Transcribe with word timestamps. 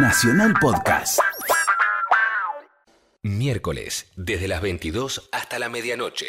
Nacional 0.00 0.54
Podcast. 0.60 1.18
Miércoles, 3.22 4.06
desde 4.14 4.46
las 4.46 4.62
22 4.62 5.28
hasta 5.32 5.58
la 5.58 5.68
medianoche. 5.68 6.26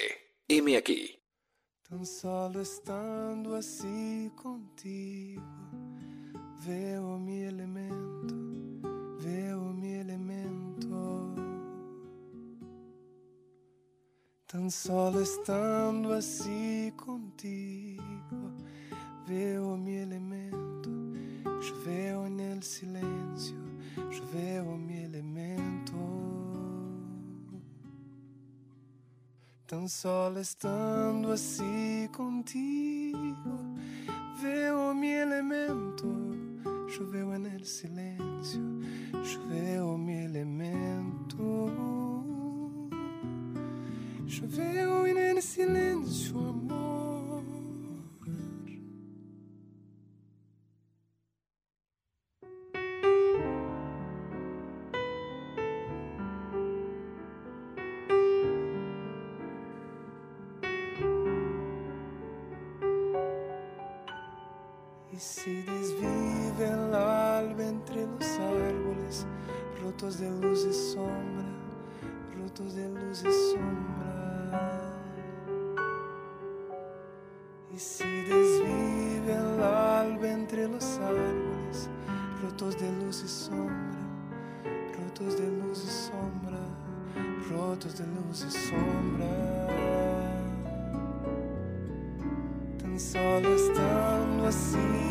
M 0.48 0.76
aquí. 0.76 1.22
Tan 1.88 2.04
solo 2.04 2.62
estando 2.62 3.56
así 3.56 4.32
contigo, 4.36 5.44
veo 6.66 7.20
mi 7.20 7.44
elemento, 7.44 8.34
veo 9.24 9.62
mi 9.74 9.94
elemento. 9.94 11.36
Tan 14.48 14.72
solo 14.72 15.22
estando 15.22 16.14
así 16.14 16.92
contigo, 16.96 18.02
veo 19.28 19.78
mi 19.78 19.98
elemento. 19.98 20.49
Choveu 21.62 22.26
en 22.26 22.40
el 22.40 22.64
choveu 24.12 24.64
o 24.70 24.78
meu 24.78 25.04
elemento. 25.04 25.98
Tão 29.68 29.88
solo 29.88 30.40
estando 30.40 31.32
assim 31.32 32.08
contigo, 32.14 33.76
veu 34.42 34.78
o 34.78 34.96
meu 34.96 35.22
elemento. 35.22 36.08
Choveu 36.88 37.34
en 37.34 37.46
el 37.46 37.66
choveu 39.24 39.90
o 39.94 39.98
meu 39.98 40.26
elemento. 40.26 41.70
Choveu 44.28 45.06
en 45.08 45.18
el 45.18 45.42
silêncio. 45.42 45.99
de 87.88 88.04
luz 88.08 88.46
y 88.46 88.52
sombra, 88.52 89.26
tan 92.82 93.00
solo 93.00 93.56
estando 93.56 94.48
así. 94.48 95.09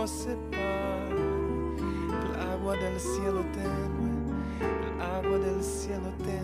você 0.00 0.30
separe, 0.30 1.14
el 2.24 2.50
agua 2.52 2.74
del 2.74 2.98
cielo 2.98 3.44
tenue, 3.52 4.12
el 4.60 5.02
agua 5.02 5.38
del 5.38 5.62
cielo 5.62 6.10
tenue. 6.24 6.39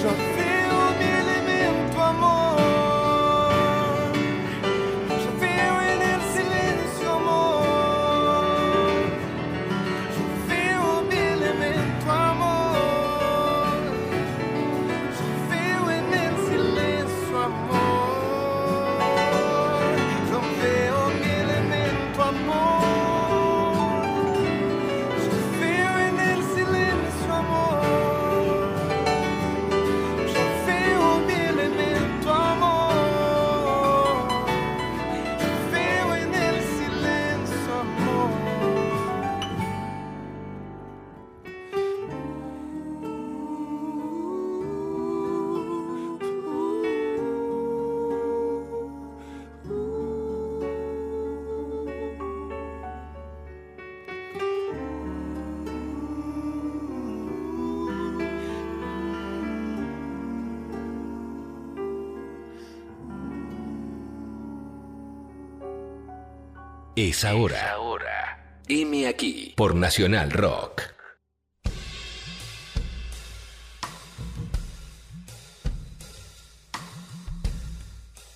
说 0.00 0.37
Es 67.00 67.24
ahora. 67.24 67.74
ahora. 67.74 68.60
M 68.66 69.06
aquí 69.06 69.54
por 69.56 69.76
Nacional 69.76 70.32
Rock. 70.32 70.82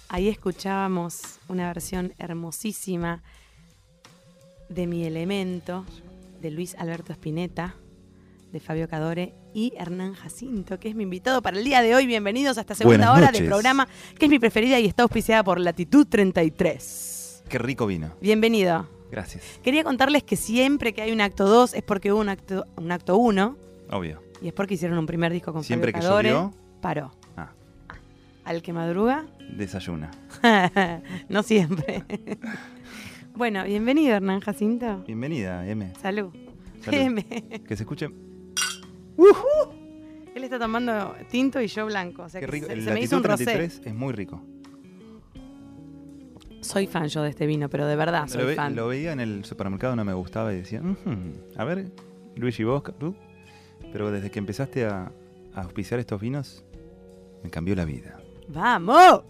Ahí 0.08 0.28
escuchábamos 0.28 1.40
una 1.48 1.66
versión 1.66 2.14
hermosísima 2.18 3.24
de 4.68 4.86
Mi 4.86 5.06
Elemento, 5.06 5.84
de 6.40 6.52
Luis 6.52 6.76
Alberto 6.76 7.12
Spinetta, 7.14 7.74
de 8.52 8.60
Fabio 8.60 8.88
Cadore 8.88 9.34
y 9.52 9.72
Hernán 9.76 10.14
Jacinto, 10.14 10.78
que 10.78 10.88
es 10.88 10.94
mi 10.94 11.02
invitado 11.02 11.42
para 11.42 11.58
el 11.58 11.64
día 11.64 11.82
de 11.82 11.96
hoy. 11.96 12.06
Bienvenidos 12.06 12.58
a 12.58 12.60
esta 12.60 12.76
segunda 12.76 13.10
Buenas 13.10 13.16
hora 13.16 13.26
noches. 13.26 13.40
del 13.40 13.48
programa, 13.48 13.88
que 14.16 14.26
es 14.26 14.30
mi 14.30 14.38
preferida 14.38 14.78
y 14.78 14.86
está 14.86 15.02
auspiciada 15.02 15.42
por 15.42 15.58
Latitud 15.58 16.06
33. 16.06 17.21
Qué 17.52 17.58
rico 17.58 17.86
vino. 17.86 18.14
Bienvenido. 18.22 18.88
Gracias. 19.10 19.60
Quería 19.62 19.84
contarles 19.84 20.22
que 20.22 20.36
siempre 20.36 20.94
que 20.94 21.02
hay 21.02 21.12
un 21.12 21.20
acto 21.20 21.46
2 21.46 21.74
es 21.74 21.82
porque 21.82 22.10
hubo 22.10 22.18
un 22.18 22.30
acto, 22.30 22.64
un 22.78 22.90
acto 22.90 23.18
1 23.18 23.56
Obvio. 23.90 24.22
y 24.40 24.48
es 24.48 24.54
porque 24.54 24.72
hicieron 24.72 24.96
un 24.96 25.04
primer 25.04 25.30
disco 25.34 25.52
con 25.52 25.62
Siempre 25.62 25.92
Fabio 25.92 26.16
que 26.16 26.28
llovió, 26.28 26.54
Paró. 26.80 27.12
Ah. 27.36 27.52
Al 28.46 28.62
que 28.62 28.72
madruga, 28.72 29.26
desayuna. 29.54 30.10
no 31.28 31.42
siempre. 31.42 32.02
bueno, 33.36 33.64
bienvenido 33.64 34.16
Hernán 34.16 34.40
Jacinto. 34.40 35.04
Bienvenida, 35.06 35.68
M. 35.68 35.92
Salud. 36.00 36.32
Salud. 36.80 37.00
M. 37.02 37.22
Que 37.68 37.76
se 37.76 37.82
escuche. 37.82 38.08
Él 40.34 40.42
está 40.42 40.58
tomando 40.58 41.14
tinto 41.30 41.60
y 41.60 41.66
yo 41.66 41.84
blanco. 41.84 42.22
O 42.22 42.28
sea 42.30 42.40
Qué 42.40 42.46
que 42.46 42.52
rico. 42.52 42.66
se, 42.68 42.72
El 42.72 42.82
se 42.82 42.94
me 42.94 43.00
hizo 43.02 43.18
un 43.18 43.24
rosé. 43.24 43.44
33 43.44 43.82
es 43.88 43.94
muy 43.94 44.14
rico. 44.14 44.42
Soy 46.62 46.86
fan 46.86 47.08
yo 47.08 47.22
de 47.22 47.28
este 47.30 47.46
vino, 47.46 47.68
pero 47.68 47.86
de 47.86 47.96
verdad 47.96 48.22
Lo, 48.22 48.28
soy 48.28 48.44
ve- 48.46 48.54
fan. 48.54 48.74
lo 48.74 48.88
veía 48.88 49.12
en 49.12 49.20
el 49.20 49.44
supermercado, 49.44 49.94
no 49.96 50.04
me 50.04 50.14
gustaba 50.14 50.52
y 50.54 50.56
decía, 50.58 50.80
"Ujú, 50.80 51.10
a 51.56 51.64
ver, 51.64 51.90
Luigi, 52.36 52.64
vos, 52.64 52.82
tú. 52.98 53.14
Pero 53.92 54.10
desde 54.10 54.30
que 54.30 54.38
empezaste 54.38 54.86
a, 54.86 55.12
a 55.54 55.60
auspiciar 55.62 56.00
estos 56.00 56.20
vinos, 56.20 56.64
me 57.42 57.50
cambió 57.50 57.74
la 57.74 57.84
vida. 57.84 58.18
¡Vamos! 58.48 59.22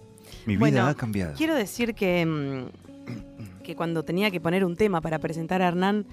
Mi 0.46 0.55
vida 0.55 0.61
Bueno, 0.61 0.87
ha 0.87 0.94
cambiado. 0.94 1.34
Quiero 1.37 1.55
decir 1.56 1.94
que, 1.94 2.25
mm, 2.25 3.62
que 3.64 3.75
cuando 3.75 4.05
tenía 4.05 4.31
que 4.31 4.40
poner 4.40 4.64
un 4.64 4.76
tema 4.76 5.00
para 5.00 5.19
presentar 5.19 5.62
a 5.62 5.69
Hernán, 5.69 6.06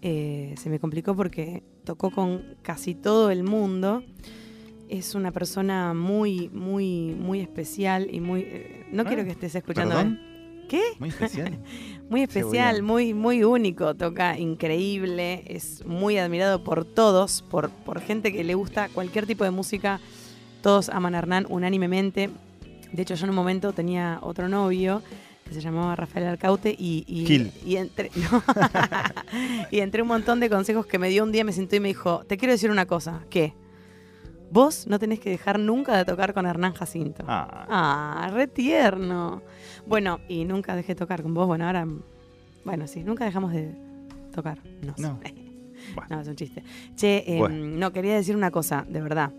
eh, 0.00 0.54
se 0.58 0.68
me 0.68 0.80
complicó 0.80 1.14
porque 1.14 1.62
tocó 1.84 2.10
con 2.10 2.56
casi 2.62 2.94
todo 2.96 3.30
el 3.30 3.44
mundo. 3.44 4.02
Es 4.88 5.14
una 5.14 5.30
persona 5.30 5.94
muy, 5.94 6.48
muy, 6.48 7.14
muy 7.18 7.40
especial 7.40 8.08
y 8.12 8.20
muy... 8.20 8.40
eh, 8.42 8.86
no 8.90 9.02
Ah, 9.02 9.06
quiero 9.06 9.24
que 9.24 9.30
estés 9.30 9.54
escuchando... 9.54 9.94
¿Perdón? 9.94 10.31
¿Qué? 10.72 10.80
Muy 10.98 11.10
especial. 11.10 11.58
Muy 12.08 12.22
especial, 12.22 12.82
muy, 12.82 13.12
muy 13.14 13.42
único, 13.44 13.94
toca 13.94 14.38
increíble, 14.38 15.44
es 15.46 15.84
muy 15.86 16.16
admirado 16.18 16.62
por 16.64 16.84
todos, 16.84 17.42
por, 17.42 17.70
por 17.70 18.00
gente 18.00 18.32
que 18.32 18.42
le 18.44 18.54
gusta 18.54 18.88
cualquier 18.90 19.26
tipo 19.26 19.44
de 19.44 19.50
música. 19.50 19.98
Todos 20.62 20.88
aman 20.90 21.14
a 21.14 21.18
Hernán 21.18 21.46
unánimemente. 21.48 22.28
De 22.92 23.02
hecho, 23.02 23.14
yo 23.14 23.24
en 23.24 23.30
un 23.30 23.36
momento 23.36 23.72
tenía 23.72 24.18
otro 24.22 24.48
novio 24.48 25.02
que 25.46 25.54
se 25.54 25.60
llamaba 25.60 25.94
Rafael 25.96 26.26
Alcaute 26.26 26.74
y, 26.78 27.04
y, 27.06 27.76
entre, 27.76 28.10
no. 28.16 28.42
y 29.70 29.80
entre 29.80 30.02
un 30.02 30.08
montón 30.08 30.40
de 30.40 30.48
consejos 30.50 30.84
que 30.86 30.98
me 30.98 31.08
dio 31.08 31.22
un 31.24 31.32
día, 31.32 31.44
me 31.44 31.52
sentó 31.52 31.76
y 31.76 31.80
me 31.80 31.88
dijo, 31.88 32.24
te 32.26 32.36
quiero 32.36 32.52
decir 32.52 32.70
una 32.70 32.84
cosa, 32.86 33.24
¿qué? 33.30 33.54
Vos 34.50 34.86
no 34.86 34.98
tenés 34.98 35.18
que 35.18 35.30
dejar 35.30 35.58
nunca 35.58 35.96
de 35.96 36.04
tocar 36.04 36.34
con 36.34 36.44
Hernán 36.44 36.74
Jacinto. 36.74 37.24
Ah, 37.26 37.66
Ah, 37.70 38.30
re 38.34 38.46
tierno. 38.48 39.40
Bueno, 39.86 40.20
y 40.28 40.44
nunca 40.44 40.76
dejé 40.76 40.94
de 40.94 40.98
tocar 40.98 41.22
con 41.22 41.34
vos. 41.34 41.46
Bueno, 41.46 41.66
ahora. 41.66 41.86
Bueno, 42.64 42.86
sí, 42.86 43.02
nunca 43.02 43.24
dejamos 43.24 43.52
de 43.52 43.74
tocar. 44.34 44.58
No, 44.82 44.94
No. 44.98 45.20
Bueno. 45.96 46.14
no 46.14 46.20
es 46.20 46.28
un 46.28 46.36
chiste. 46.36 46.62
Che, 46.94 47.24
em, 47.26 47.38
Bueno. 47.40 47.56
no, 47.76 47.92
quería 47.92 48.14
decir 48.14 48.36
una 48.36 48.52
cosa, 48.52 48.86
de 48.88 49.00
verdad. 49.00 49.32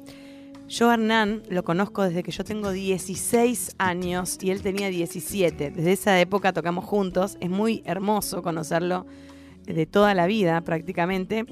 Yo 0.67 0.89
a 0.89 0.95
Hernán 0.95 1.41
lo 1.49 1.63
conozco 1.63 2.03
desde 2.03 2.21
que 2.21 2.31
yo 2.31 2.43
tengo 2.43 2.71
16 2.71 3.75
años 3.77 4.37
y 4.41 4.51
él 4.51 4.61
tenía 4.61 4.89
17. 4.89 5.71
Desde 5.71 5.91
esa 5.93 6.19
época 6.19 6.51
tocamos 6.51 6.83
juntos. 6.83 7.37
Es 7.39 7.49
muy 7.49 7.81
hermoso 7.85 8.43
conocerlo 8.43 9.05
de 9.65 9.85
toda 9.85 10.13
la 10.13 10.27
vida 10.27 10.59
prácticamente, 10.61 11.45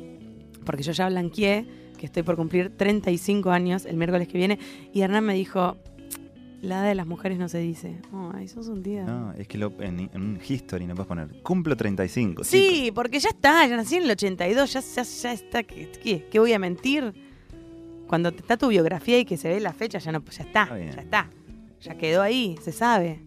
porque 0.65 0.83
yo 0.83 0.91
ya 0.91 1.07
blanqueé 1.07 1.65
que 1.97 2.05
estoy 2.07 2.23
por 2.23 2.35
cumplir 2.35 2.75
35 2.75 3.51
años 3.51 3.85
el 3.85 3.95
miércoles 3.95 4.27
que 4.27 4.37
viene 4.37 4.59
y 4.91 5.01
Hernán 5.01 5.23
me 5.23 5.35
dijo, 5.35 5.77
la 6.61 6.75
edad 6.81 6.87
de 6.89 6.95
las 6.95 7.07
mujeres 7.07 7.39
no 7.39 7.49
se 7.49 7.57
dice. 7.59 7.97
Ay, 8.33 8.47
sos 8.47 8.67
un 8.67 8.83
día. 8.83 9.03
no, 9.03 9.33
es 9.33 9.47
que 9.47 9.57
lo- 9.57 9.73
en, 9.81 10.09
un 10.13 10.39
history 10.47 10.85
no 10.85 10.93
puedes 10.95 11.07
poner. 11.07 11.41
Cumplo 11.41 11.75
35. 11.75 12.43
Sí, 12.43 12.91
porque 12.93 13.19
ya 13.19 13.29
está, 13.29 13.65
ya 13.65 13.75
nací 13.75 13.95
en 13.95 14.03
el 14.03 14.11
82, 14.11 14.73
ya, 14.73 14.79
ya, 14.79 15.03
ya 15.03 15.33
está. 15.33 15.63
¿Qué, 15.63 16.27
qué, 16.29 16.39
voy 16.39 16.53
a 16.53 16.59
mentir? 16.59 17.13
Cuando 18.07 18.29
está 18.29 18.57
tu 18.57 18.67
biografía 18.67 19.17
y 19.19 19.25
que 19.25 19.37
se 19.37 19.47
ve 19.49 19.59
la 19.59 19.73
fecha, 19.73 19.97
ya 19.99 20.11
no, 20.11 20.23
ya 20.25 20.43
está, 20.43 20.77
ya 20.77 21.01
está. 21.01 21.29
Ya 21.81 21.95
quedó 21.97 22.21
ahí, 22.21 22.55
se 22.61 22.71
sabe. 22.71 23.21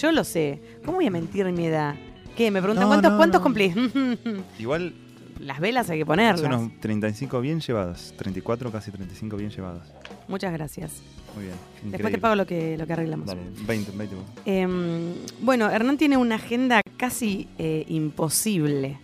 Yo 0.00 0.10
lo 0.12 0.24
sé. 0.24 0.62
¿Cómo 0.84 0.96
voy 0.96 1.06
a 1.06 1.10
mentir 1.10 1.44
mi 1.52 1.66
edad? 1.66 1.94
¿Qué? 2.36 2.50
Me 2.50 2.60
preguntan 2.62 2.84
No, 2.84 2.88
cuántos, 2.88 3.10
no, 3.10 3.16
cuántos 3.18 3.40
no. 3.40 3.42
cumplís. 3.44 3.74
Igual 4.58 4.94
Las 5.42 5.60
velas 5.60 5.90
hay 5.90 5.98
que 5.98 6.04
son 6.04 6.08
ponerlas. 6.08 6.40
unos 6.42 6.80
35 6.80 7.40
bien 7.40 7.60
llevados. 7.60 8.14
34, 8.16 8.70
casi 8.70 8.90
35 8.90 9.36
bien 9.36 9.50
llevados. 9.50 9.82
Muchas 10.28 10.52
gracias. 10.52 11.02
Muy 11.34 11.44
bien. 11.46 11.56
Después 11.56 11.90
te 11.90 11.96
increíble. 11.96 12.18
pago 12.20 12.34
lo 12.36 12.46
que, 12.46 12.78
lo 12.78 12.86
que 12.86 12.92
arreglamos. 12.92 13.26
Dale, 13.26 13.40
20, 13.66 13.92
20. 13.96 14.16
Em, 14.44 15.14
bueno, 15.40 15.68
Hernán 15.70 15.98
tiene 15.98 16.16
una 16.16 16.36
agenda 16.36 16.80
casi 16.96 17.48
eh, 17.58 17.84
imposible. 17.88 18.98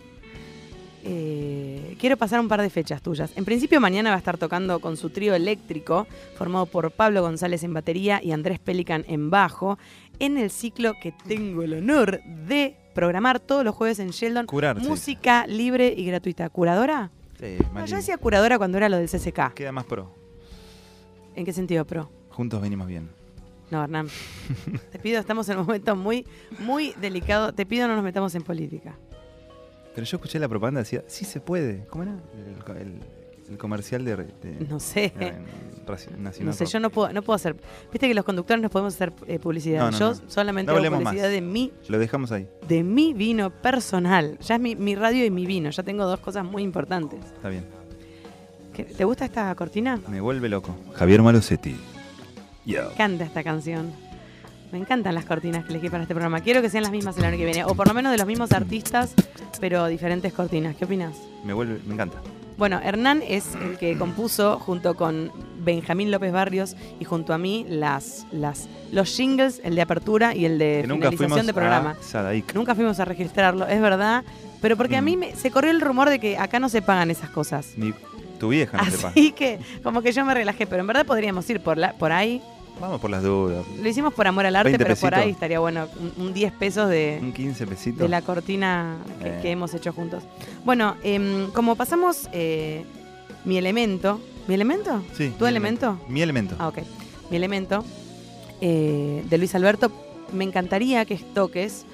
Eh, 1.03 1.95
quiero 1.99 2.17
pasar 2.17 2.39
un 2.39 2.47
par 2.47 2.61
de 2.61 2.69
fechas 2.69 3.01
tuyas. 3.01 3.31
En 3.35 3.45
principio 3.45 3.79
mañana 3.79 4.09
va 4.09 4.15
a 4.15 4.19
estar 4.19 4.37
tocando 4.37 4.79
con 4.79 4.97
su 4.97 5.09
trío 5.09 5.33
eléctrico, 5.33 6.07
formado 6.37 6.65
por 6.65 6.91
Pablo 6.91 7.21
González 7.21 7.63
en 7.63 7.73
batería 7.73 8.21
y 8.23 8.31
Andrés 8.31 8.59
Pelican 8.59 9.05
en 9.07 9.29
bajo, 9.29 9.77
en 10.19 10.37
el 10.37 10.51
ciclo 10.51 10.93
que 11.01 11.13
tengo 11.27 11.63
el 11.63 11.73
honor 11.73 12.21
de 12.23 12.75
programar 12.93 13.39
todos 13.39 13.63
los 13.63 13.75
jueves 13.75 13.99
en 13.99 14.09
Sheldon. 14.09 14.45
Curar, 14.45 14.79
sí. 14.81 14.87
Música 14.87 15.45
libre 15.47 15.93
y 15.95 16.05
gratuita. 16.05 16.49
¿Curadora? 16.49 17.11
Sí, 17.39 17.57
No, 17.63 17.71
más 17.73 17.89
yo 17.89 17.95
decía 17.97 18.17
curadora 18.17 18.57
cuando 18.57 18.77
era 18.77 18.89
lo 18.89 18.97
del 18.97 19.07
CCK. 19.09 19.53
Queda 19.53 19.71
más 19.71 19.85
pro. 19.85 20.11
¿En 21.35 21.45
qué 21.45 21.53
sentido, 21.53 21.85
pro? 21.85 22.09
Juntos 22.29 22.61
venimos 22.61 22.87
bien. 22.87 23.09
No, 23.71 23.83
Hernán. 23.83 24.07
Te 24.91 24.99
pido, 24.99 25.19
estamos 25.19 25.47
en 25.49 25.59
un 25.59 25.65
momento 25.65 25.95
muy, 25.95 26.25
muy 26.59 26.93
delicado. 26.99 27.53
Te 27.53 27.65
pido 27.65 27.87
no 27.87 27.95
nos 27.95 28.03
metamos 28.03 28.33
en 28.35 28.41
política. 28.41 28.95
Pero 29.95 30.05
yo 30.05 30.17
escuché 30.17 30.39
la 30.39 30.47
propaganda 30.49 30.79
decía, 30.81 31.03
sí 31.07 31.23
se 31.25 31.39
puede. 31.39 31.85
¿Cómo 31.87 32.03
era? 32.03 32.15
El- 32.79 32.99
el 33.49 33.57
comercial 33.57 34.05
de, 34.05 34.15
de- 34.15 34.67
No 34.69 34.79
sé. 34.79 35.11
Nacional 36.19 36.45
No 36.45 36.53
sé, 36.53 36.67
yo 36.67 36.79
no 36.79 36.91
puedo, 36.91 37.11
no 37.11 37.23
puedo 37.23 37.35
hacer. 37.35 37.55
Viste 37.91 38.07
que 38.07 38.13
los 38.13 38.23
conductores 38.23 38.61
no 38.61 38.69
podemos 38.69 38.93
hacer 38.93 39.11
eh, 39.25 39.39
publicidad. 39.39 39.79
No, 39.79 39.91
no, 39.91 39.97
yo 39.97 40.09
no. 40.13 40.29
solamente 40.29 40.71
No 40.71 40.77
hago 40.77 40.87
publicidad 40.97 41.23
más. 41.23 41.31
de 41.31 41.41
mi, 41.41 41.73
Lo 41.87 41.97
dejamos 41.97 42.31
ahí. 42.31 42.47
de 42.67 42.83
mi 42.83 43.13
vino 43.15 43.49
personal. 43.49 44.37
Ya 44.39 44.55
es 44.55 44.61
mi, 44.61 44.75
mi 44.75 44.93
radio 44.93 45.25
y 45.25 45.31
mi 45.31 45.47
vino. 45.47 45.71
Ya 45.71 45.81
tengo 45.81 46.05
dos 46.05 46.19
cosas 46.19 46.45
muy 46.45 46.61
importantes. 46.61 47.19
Está 47.25 47.49
bien. 47.49 47.65
¿Qué- 48.73 48.83
¿Te 48.83 49.03
gusta 49.03 49.25
esta 49.25 49.53
cortina? 49.55 49.99
Me 50.07 50.21
vuelve 50.21 50.47
loco. 50.47 50.75
Javier 50.93 51.23
Malosetti. 51.23 51.75
Yo. 52.65 52.83
Me 52.85 52.91
encanta 52.93 53.23
esta 53.25 53.43
canción. 53.43 53.91
Me 54.71 54.77
encantan 54.77 55.15
las 55.15 55.25
cortinas 55.25 55.65
que 55.65 55.71
elegí 55.73 55.89
para 55.89 56.03
este 56.03 56.13
programa. 56.13 56.41
Quiero 56.41 56.61
que 56.61 56.69
sean 56.69 56.83
las 56.83 56.91
mismas 56.91 57.17
el 57.17 57.25
año 57.25 57.37
que 57.37 57.45
viene. 57.45 57.63
O 57.65 57.73
por 57.73 57.87
lo 57.87 57.95
menos 57.95 58.11
de 58.11 58.19
los 58.19 58.27
mismos 58.27 58.51
artistas, 58.51 59.15
pero 59.59 59.87
diferentes 59.87 60.31
cortinas. 60.33 60.75
¿Qué 60.75 60.85
opinas? 60.85 61.17
Me 61.43 61.53
vuelve, 61.53 61.79
me 61.87 61.95
encanta. 61.95 62.19
Bueno, 62.59 62.79
Hernán 62.83 63.23
es 63.25 63.55
el 63.55 63.77
que 63.77 63.97
compuso 63.97 64.59
junto 64.59 64.93
con 64.95 65.31
Benjamín 65.61 66.11
López 66.11 66.31
Barrios 66.31 66.75
y 66.99 67.05
junto 67.05 67.33
a 67.33 67.37
mí 67.37 67.65
las, 67.67 68.27
las, 68.31 68.67
los 68.91 69.09
jingles, 69.15 69.61
el 69.63 69.75
de 69.75 69.81
apertura 69.81 70.35
y 70.35 70.43
el 70.45 70.59
de 70.59 70.83
que 70.85 70.87
finalización 71.17 71.45
de 71.47 71.53
programa. 71.53 71.95
a. 72.01 72.53
Nunca 72.53 72.75
fuimos 72.75 72.99
a 72.99 73.05
registrarlo, 73.05 73.65
es 73.65 73.79
verdad. 73.81 74.23
Pero 74.61 74.75
porque 74.75 74.97
a 74.97 75.01
mí 75.01 75.15
Mm. 75.15 75.19
me- 75.19 75.35
se 75.37 75.51
corrió 75.51 75.71
el 75.71 75.79
rumor 75.79 76.09
de 76.09 76.19
que 76.19 76.37
acá 76.37 76.59
no 76.59 76.67
se 76.67 76.81
pagan 76.81 77.09
esas 77.09 77.29
cosas. 77.29 77.73
Ni 77.77 77.93
tu 78.39 78.49
vieja 78.49 78.77
no 78.77 78.83
sepa. 78.91 79.07
Así 79.07 79.31
que 79.31 79.59
como 79.81 80.01
que 80.01 80.11
yo 80.11 80.25
me 80.25 80.33
relajé, 80.33 80.67
pero 80.67 80.81
en 80.81 80.87
verdad 80.87 81.05
podríamos 81.05 81.49
ir 81.49 81.61
por, 81.61 81.77
la, 81.77 81.93
por 81.93 82.11
ahí. 82.11 82.41
Vamos 82.79 83.01
por 83.01 83.09
las 83.09 83.23
dudas. 83.23 83.65
Lo 83.81 83.89
hicimos 83.89 84.13
por 84.13 84.25
amor 84.27 84.45
al 84.45 84.55
arte, 84.55 84.69
20 84.69 84.83
pero 84.85 84.95
por 84.99 85.13
ahí 85.15 85.31
estaría 85.31 85.59
bueno 85.59 85.87
un, 86.17 86.25
un 86.27 86.33
10 86.33 86.53
pesos 86.53 86.89
de, 86.89 87.19
Un 87.21 87.33
15 87.33 87.67
pesitos. 87.67 87.99
de 87.99 88.07
la 88.07 88.21
cortina 88.21 88.97
que, 89.21 89.27
Eh. 89.27 89.39
que 89.41 89.51
hemos 89.51 89.73
hecho 89.73 89.91
juntos. 89.91 90.23
Bueno, 90.63 90.95
em, 91.03 91.51
como 91.51 91.75
pasamos 91.75 92.29
eh, 92.31 92.85
mi 93.45 93.57
elemento. 93.57 94.21
¿Mi 94.47 94.55
elemento? 94.55 95.03
Sí, 95.13 95.31
¿Tu 95.37 95.43
mi 95.43 95.49
elemento? 95.49 95.99
Mi 96.07 96.21
elemento. 96.21 96.55
Ah, 96.57 96.69
ok. 96.69 96.79
Mi 97.29 97.37
elemento 97.37 97.83
eh, 98.61 99.23
de 99.29 99.37
Luis 99.37 99.53
Alberto. 99.55 99.91
Me 100.31 100.43
encantaría 100.43 101.05
que 101.05 101.17
toques 101.17 101.85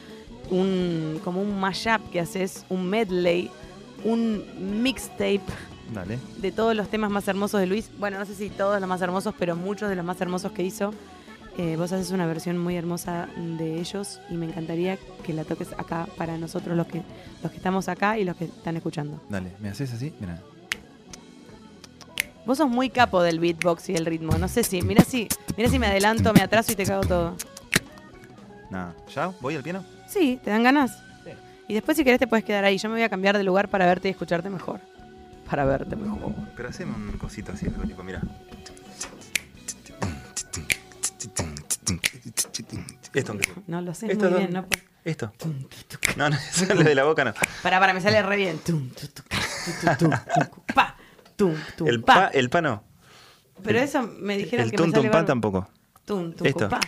un, 0.51 1.19
como 1.23 1.41
un 1.41 1.59
mashup 1.59 2.09
que 2.11 2.19
haces, 2.19 2.65
un 2.69 2.85
medley, 2.89 3.49
un 4.03 4.43
mixtape 4.83 5.41
Dale. 5.93 6.17
de 6.37 6.51
todos 6.51 6.75
los 6.75 6.89
temas 6.89 7.11
más 7.11 7.27
hermosos 7.27 7.59
de 7.59 7.67
Luis. 7.67 7.89
Bueno, 7.99 8.17
no 8.19 8.25
sé 8.25 8.35
si 8.35 8.49
todos 8.49 8.79
los 8.79 8.89
más 8.89 9.01
hermosos, 9.01 9.33
pero 9.37 9.55
muchos 9.55 9.89
de 9.89 9.95
los 9.95 10.05
más 10.05 10.19
hermosos 10.21 10.51
que 10.51 10.63
hizo. 10.63 10.93
Eh, 11.57 11.77
vos 11.77 11.91
haces 11.93 12.11
una 12.11 12.25
versión 12.25 12.57
muy 12.57 12.75
hermosa 12.75 13.29
de 13.37 13.79
ellos 13.79 14.19
y 14.29 14.33
me 14.33 14.45
encantaría 14.45 14.97
que 15.23 15.31
la 15.31 15.45
toques 15.45 15.71
acá 15.77 16.05
para 16.17 16.37
nosotros 16.37 16.75
los 16.75 16.85
que, 16.85 17.01
los 17.41 17.49
que 17.49 17.57
estamos 17.57 17.87
acá 17.87 18.17
y 18.17 18.25
los 18.25 18.35
que 18.35 18.45
están 18.45 18.75
escuchando. 18.75 19.21
Dale, 19.29 19.53
¿me 19.61 19.69
haces 19.69 19.93
así? 19.93 20.13
Mira. 20.19 20.41
Vos 22.45 22.57
sos 22.57 22.69
muy 22.69 22.89
capo 22.89 23.23
del 23.23 23.39
beatbox 23.39 23.89
y 23.89 23.93
del 23.93 24.05
ritmo. 24.05 24.37
No 24.37 24.49
sé 24.49 24.63
si, 24.63 24.81
mira 24.81 25.03
si, 25.03 25.29
mira 25.55 25.69
si 25.69 25.79
me 25.79 25.87
adelanto, 25.87 26.33
me 26.33 26.41
atraso 26.41 26.73
y 26.73 26.75
te 26.75 26.85
cago 26.85 27.03
todo. 27.03 27.35
Nada. 28.69 28.93
¿Ya? 29.15 29.27
¿Voy 29.39 29.55
al 29.55 29.63
piano? 29.63 29.83
Sí, 30.09 30.39
¿te 30.43 30.49
dan 30.49 30.63
ganas? 30.63 30.91
Y 31.67 31.73
después 31.73 31.97
si 31.97 32.03
querés 32.03 32.19
te 32.19 32.27
puedes 32.27 32.45
quedar 32.45 32.63
ahí. 32.65 32.77
Yo 32.77 32.89
me 32.89 32.95
voy 32.95 33.03
a 33.03 33.09
cambiar 33.09 33.37
de 33.37 33.43
lugar 33.43 33.69
para 33.69 33.85
verte 33.85 34.07
y 34.09 34.11
escucharte 34.11 34.49
mejor. 34.49 34.81
Para 35.49 35.65
verte 35.65 35.95
mejor. 35.95 36.33
Pero 36.55 36.69
hacemos 36.69 36.97
un 36.97 37.17
cosito 37.17 37.51
así, 37.51 37.67
algo 37.67 37.83
tipo, 37.83 38.03
mira. 38.03 38.21
Esto, 43.13 43.31
aunque. 43.31 43.49
No 43.67 43.81
lo 43.81 43.93
sé 43.93 44.11
Esto 44.11 44.25
muy 44.25 44.31
no- 44.33 44.37
bien, 44.39 44.53
¿no? 44.53 44.65
Esto. 45.03 45.31
No, 46.17 46.29
no, 46.29 46.35
eso 46.51 46.63
es 46.65 46.75
lo 46.75 46.83
de 46.83 46.95
la 46.95 47.03
boca 47.03 47.23
no. 47.23 47.33
Para, 47.61 47.79
para, 47.79 47.93
me 47.93 48.01
sale 48.01 48.21
re 48.23 48.35
bien. 48.37 48.59
Pa, 50.73 50.95
tum, 51.35 51.53
tum, 51.77 51.87
El 51.87 52.01
pa. 52.03 52.27
el 52.33 52.49
pa 52.49 52.61
no. 52.61 52.83
Pero 53.63 53.79
eso 53.79 54.01
me 54.03 54.37
dijeron 54.37 54.65
El 54.65 54.71
que 54.71 54.77
tum 54.77 54.87
me 54.87 54.93
tum 54.93 55.09
pa 55.11 55.25
tampoco. 55.25 55.69
Tum, 56.05 56.33
tum, 56.33 56.47
Esto. 56.47 56.69
pa. 56.69 56.79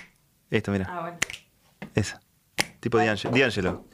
Esto, 0.49 0.71
mira. 0.71 0.87
Ah, 0.89 1.01
bueno. 1.01 1.17
Esa. 1.93 2.19
Tipo 2.79 2.97
D'Angelo. 2.97 3.85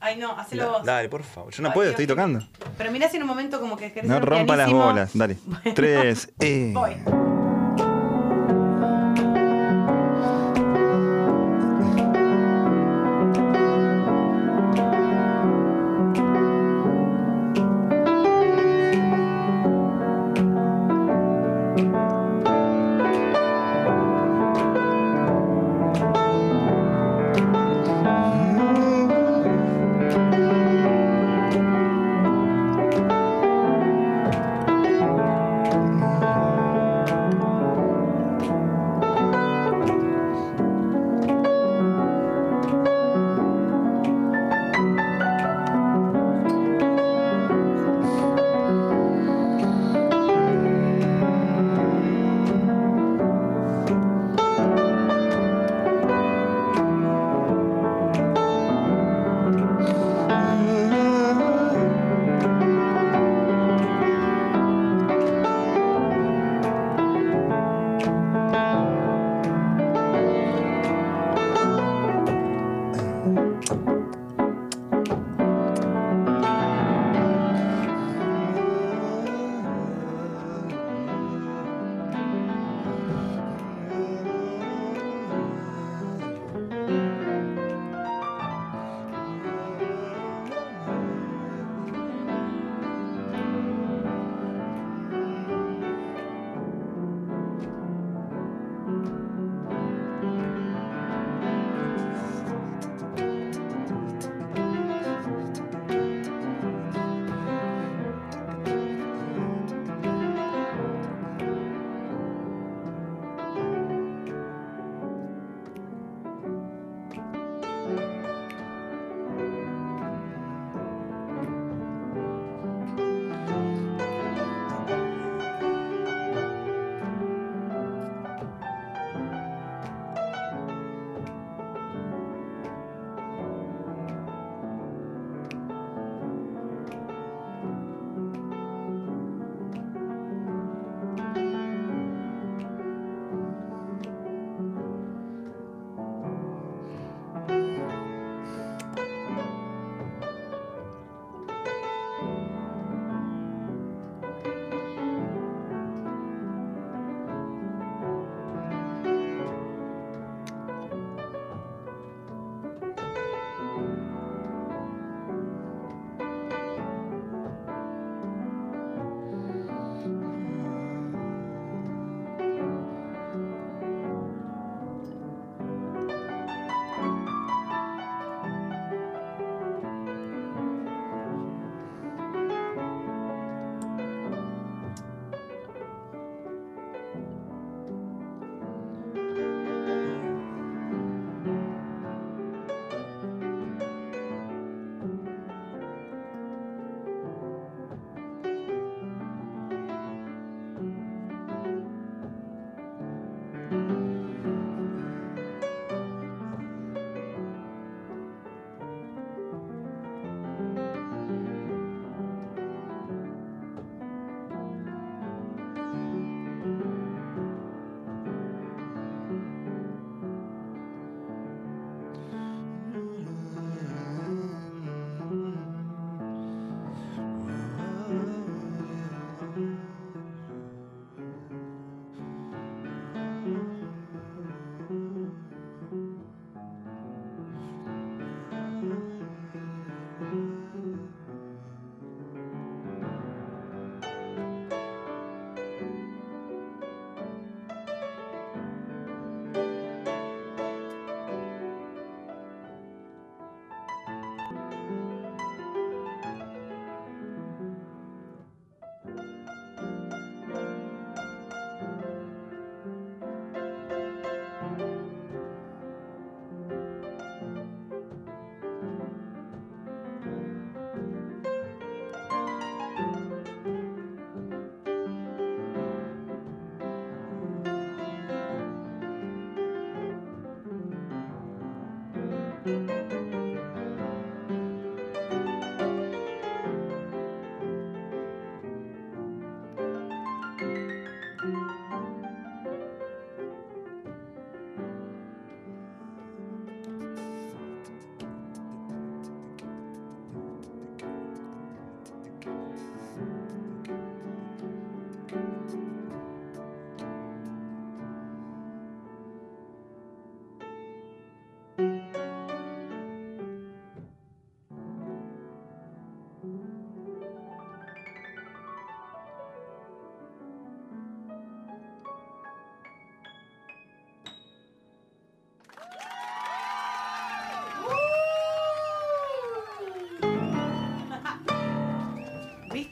Ay, 0.00 0.16
no, 0.16 0.32
hacelo 0.32 0.70
vos. 0.72 0.84
Dale, 0.84 1.08
por 1.08 1.22
favor. 1.22 1.52
Yo 1.52 1.62
no 1.62 1.68
Ay, 1.68 1.74
puedo, 1.74 1.88
Dios, 1.90 2.00
estoy 2.00 2.06
tocando. 2.06 2.46
Pero 2.76 2.90
mirá 2.90 3.08
si 3.08 3.16
en 3.16 3.22
un 3.22 3.28
momento 3.28 3.60
como 3.60 3.76
que 3.76 3.92
querés 3.92 4.08
No 4.08 4.20
rompa 4.20 4.56
las 4.56 4.70
bolas. 4.70 5.10
Dale. 5.14 5.36
Bueno. 5.46 5.74
Tres. 5.74 6.30
Eh. 6.40 6.72
Voy. 6.74 7.37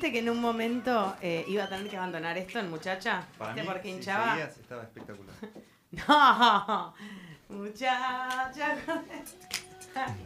¿Viste 0.06 0.20
que 0.20 0.24
en 0.24 0.30
un 0.30 0.40
momento 0.40 1.16
eh, 1.20 1.44
iba 1.48 1.64
a 1.64 1.68
tener 1.68 1.88
que 1.90 1.96
abandonar 1.96 2.38
esto 2.38 2.60
el 2.60 2.68
muchacha? 2.68 3.24
¿Viste 3.40 3.64
porque 3.64 3.88
hinchaba? 3.88 4.38
estaba 4.38 4.84
espectacular. 4.84 5.34
No, 5.90 6.94
muchacha. 7.48 8.76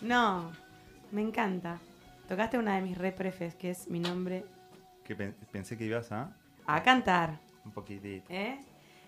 No, 0.00 0.50
me 1.12 1.20
encanta. 1.20 1.78
Tocaste 2.26 2.56
una 2.56 2.76
de 2.76 2.80
mis 2.80 2.96
reprefes, 2.96 3.54
que 3.54 3.70
es 3.70 3.86
mi 3.88 4.00
nombre, 4.00 4.46
Que 5.04 5.14
pen- 5.14 5.36
pensé 5.52 5.76
que 5.76 5.84
ibas 5.84 6.10
a 6.12 6.30
a 6.66 6.82
cantar. 6.82 7.38
un 7.66 7.72
poquitito. 7.72 8.24
¿Eh? 8.30 8.58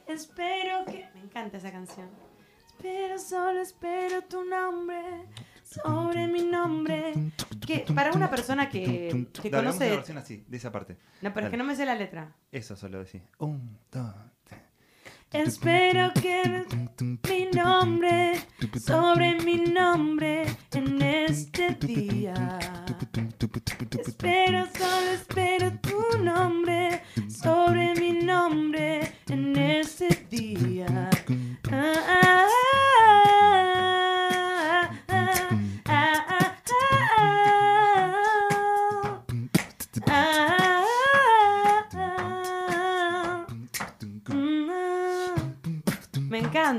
Espero 0.06 0.84
que. 0.84 1.08
Me 1.14 1.20
encanta 1.20 1.56
esa 1.56 1.72
canción. 1.72 2.10
Espero, 2.66 3.18
solo 3.18 3.60
espero 3.62 4.20
tu 4.24 4.44
nombre. 4.44 5.02
Sobre 5.72 6.26
mi 6.28 6.42
nombre. 6.44 7.14
Que 7.66 7.84
para 7.94 8.12
una 8.12 8.28
persona 8.30 8.68
que, 8.68 9.26
que 9.40 9.50
Dale, 9.50 9.68
hagamos 9.68 9.76
conoce. 9.76 9.86
una 9.86 9.96
versión 9.96 10.18
así, 10.18 10.44
de 10.48 10.56
esa 10.56 10.70
parte. 10.72 10.96
No, 11.20 11.32
pero 11.32 11.46
es 11.46 11.50
que 11.50 11.56
no 11.56 11.64
me 11.64 11.74
sé 11.76 11.86
la 11.86 11.94
letra. 11.94 12.32
Eso 12.50 12.76
solo 12.76 12.98
decís. 13.04 13.22
Un, 13.38 13.78
dos, 13.90 14.14
tres. 14.44 14.60
Espero 15.30 16.12
que 16.14 16.64
mi 17.28 17.46
nombre. 17.56 18.34
Sobre 18.84 19.34
mi 19.40 19.56
nombre. 19.58 20.44
En 20.72 21.00
este 21.02 21.74
día. 21.74 22.34
Espero, 24.04 24.66
solo 24.76 25.10
espero 25.12 25.72
tu 25.80 26.18
nombre. 26.22 27.02
Sobre 27.28 27.94
mi 27.94 28.12
nombre. 28.24 29.12
En 29.28 29.56
este 29.56 30.26
día. 30.30 30.86
Ah, 31.70 31.92
ah, 31.96 32.18
ah, 32.22 32.48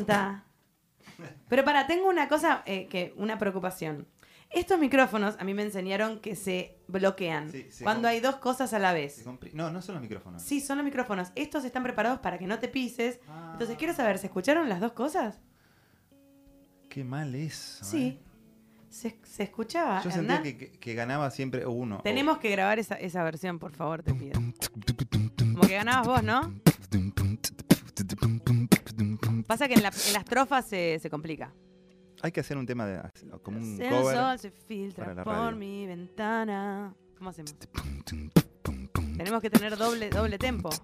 encanta. 0.02 0.44
Pero 1.50 1.64
para, 1.64 1.88
tengo 1.88 2.08
una 2.10 2.28
cosa, 2.28 2.64
eh, 2.66 2.88
que 2.88 3.14
una 3.18 3.38
preocupación. 3.38 4.08
Estos 4.50 4.78
micrófonos 4.80 5.36
a 5.40 5.44
mí 5.44 5.54
me 5.56 5.64
enseñaron 5.64 6.20
que 6.20 6.36
se 6.36 6.78
bloquean 6.88 7.52
Sí, 7.52 7.66
se 7.72 7.84
cuando 7.84 8.08
hay 8.08 8.20
dos 8.20 8.36
cosas 8.36 8.72
a 8.74 8.80
la 8.80 8.94
vez. 8.94 9.26
No, 9.54 9.72
no 9.72 9.82
son 9.82 9.96
los 9.96 10.02
micrófonos. 10.04 10.44
Sí, 10.44 10.62
son 10.62 10.78
los 10.78 10.86
micrófonos. 10.86 11.32
Estos 11.36 11.66
están 11.66 11.82
preparados 11.82 12.20
para 12.20 12.38
que 12.38 12.46
no 12.46 12.60
te 12.60 12.68
pises. 12.68 13.20
Ah. 13.28 13.50
Entonces 13.54 13.78
quiero 13.78 13.94
saber, 13.96 14.20
¿se 14.20 14.28
escucharon 14.28 14.70
las 14.70 14.80
dos 14.80 14.92
cosas? 14.94 15.42
Qué 16.90 17.04
mal 17.04 17.34
eso. 17.34 17.84
Sí. 17.84 18.08
eh. 18.08 18.20
Se, 18.90 19.18
se 19.24 19.42
escuchaba. 19.42 20.04
Yo 20.04 20.12
sentía 20.12 20.44
que, 20.44 20.56
que- 20.56 20.72
que 20.72 20.94
ganaba 20.94 21.32
siempre 21.32 21.66
uno. 21.66 21.98
o- 21.98 22.02
Tenemos 22.04 22.38
que 22.38 22.52
grabar 22.52 22.78
esa, 22.78 22.94
esa 22.94 23.24
versión, 23.24 23.58
por 23.58 23.72
favor, 23.72 24.04
te 24.04 24.14
pido. 24.14 24.40
Como 25.40 25.62
que 25.68 25.74
ganabas 25.74 26.06
vos, 26.08 26.24
¿no? 26.24 26.54
Pasa 29.48 29.68
que 29.68 29.74
en, 29.76 29.84
la- 29.84 29.90
en 30.08 30.14
las 30.14 30.26
trofas 30.26 30.66
se, 30.68 31.00
se 31.00 31.10
complica. 31.10 31.54
Hay 32.22 32.32
que 32.32 32.40
hacer 32.40 32.58
un 32.58 32.66
tema 32.66 32.86
de 32.86 33.02
como 33.42 33.58
un 33.60 33.82
El 33.82 33.90
cover. 33.90 34.16
sol 34.16 34.40
se 34.40 34.52
filtra 34.52 35.04
para 35.06 35.16
la 35.16 35.24
por 35.24 35.34
radio. 35.34 35.58
mi 35.58 35.86
ventana. 35.86 36.94
¿Cómo 37.18 37.30
hacemos? 37.30 37.54
Tenemos 39.18 39.42
que 39.42 39.50
tener 39.50 39.78
doble, 39.78 40.10
doble 40.10 40.38
tempo. 40.38 40.70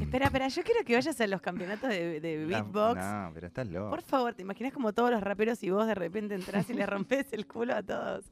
espera, 0.00 0.26
espera, 0.26 0.48
yo 0.48 0.62
quiero 0.62 0.84
que 0.84 0.94
vayas 0.94 1.20
a 1.20 1.26
los 1.26 1.40
campeonatos 1.40 1.88
de, 1.90 2.20
de 2.20 2.42
Ah, 2.44 2.46
beatbox. 2.62 2.96
No, 3.00 3.30
pero 3.34 3.46
estás 3.48 3.66
loco. 3.68 3.90
Por 3.90 4.02
favor, 4.02 4.34
¿te 4.34 4.42
imaginas 4.42 4.72
como 4.72 4.92
todos 4.92 5.10
los 5.10 5.20
raperos 5.22 5.62
y 5.62 5.70
vos 5.70 5.86
de 5.86 5.94
repente 5.94 6.34
entrás 6.34 6.68
y 6.70 6.74
le 6.74 6.86
rompes 6.86 7.32
el 7.32 7.46
culo 7.46 7.74
a 7.74 7.82
todos? 7.82 8.24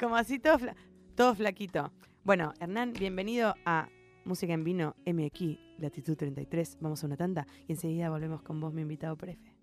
Como 0.00 0.16
así 0.16 0.38
todo, 0.38 0.58
fla- 0.58 0.74
todo 1.14 1.34
flaquito. 1.34 1.92
Bueno, 2.24 2.52
Hernán, 2.60 2.92
bienvenido 2.92 3.54
a 3.64 3.88
Música 4.24 4.52
en 4.52 4.64
Vino 4.64 4.96
MX, 5.06 5.58
Latitud 5.78 6.16
33. 6.16 6.78
Vamos 6.80 7.02
a 7.02 7.06
una 7.06 7.16
tanda 7.16 7.46
y 7.66 7.72
enseguida 7.72 8.10
volvemos 8.10 8.42
con 8.42 8.60
vos, 8.60 8.72
mi 8.72 8.82
invitado 8.82 9.16
prefe. 9.16 9.54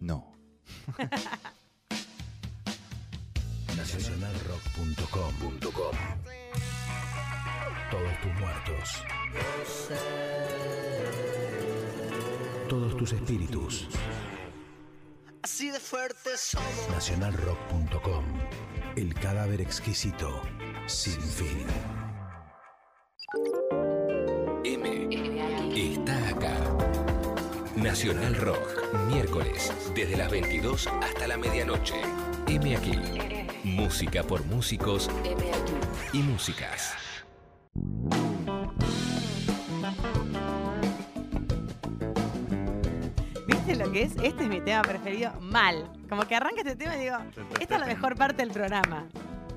No. 0.00 0.32
Nacionalrock.com 3.76 5.58
Todos 7.90 8.20
tus 8.22 8.34
muertos. 8.40 9.02
Todos 12.68 12.96
tus 12.96 13.12
espíritus. 13.12 13.88
Así 15.42 15.70
de 15.70 15.78
fuertes 15.80 16.40
somos. 16.40 16.88
Nacionalrock.com. 16.90 18.24
El 18.96 19.14
cadáver 19.14 19.60
exquisito. 19.60 20.40
Sin 20.86 21.20
fin. 21.20 21.66
Acá. 26.34 26.52
Nacional 27.76 28.34
Rock, 28.36 28.94
miércoles, 29.08 29.72
desde 29.94 30.16
las 30.16 30.30
22 30.30 30.86
hasta 31.02 31.26
la 31.28 31.36
medianoche. 31.36 31.94
M 32.46 32.76
aquí. 32.76 32.98
Música 33.64 34.22
por 34.22 34.44
músicos 34.44 35.10
y 36.12 36.18
músicas. 36.18 36.94
¿Viste 43.46 43.76
lo 43.76 43.90
que 43.92 44.02
es? 44.02 44.12
Este 44.22 44.44
es 44.44 44.48
mi 44.48 44.60
tema 44.60 44.82
preferido, 44.82 45.32
mal. 45.40 45.90
Como 46.08 46.26
que 46.26 46.34
arranca 46.36 46.60
este 46.60 46.76
tema 46.76 46.96
y 46.96 47.00
digo, 47.00 47.16
esta 47.60 47.74
es 47.74 47.80
la 47.80 47.86
mejor 47.86 48.16
parte 48.16 48.42
del 48.42 48.50
programa. 48.52 49.06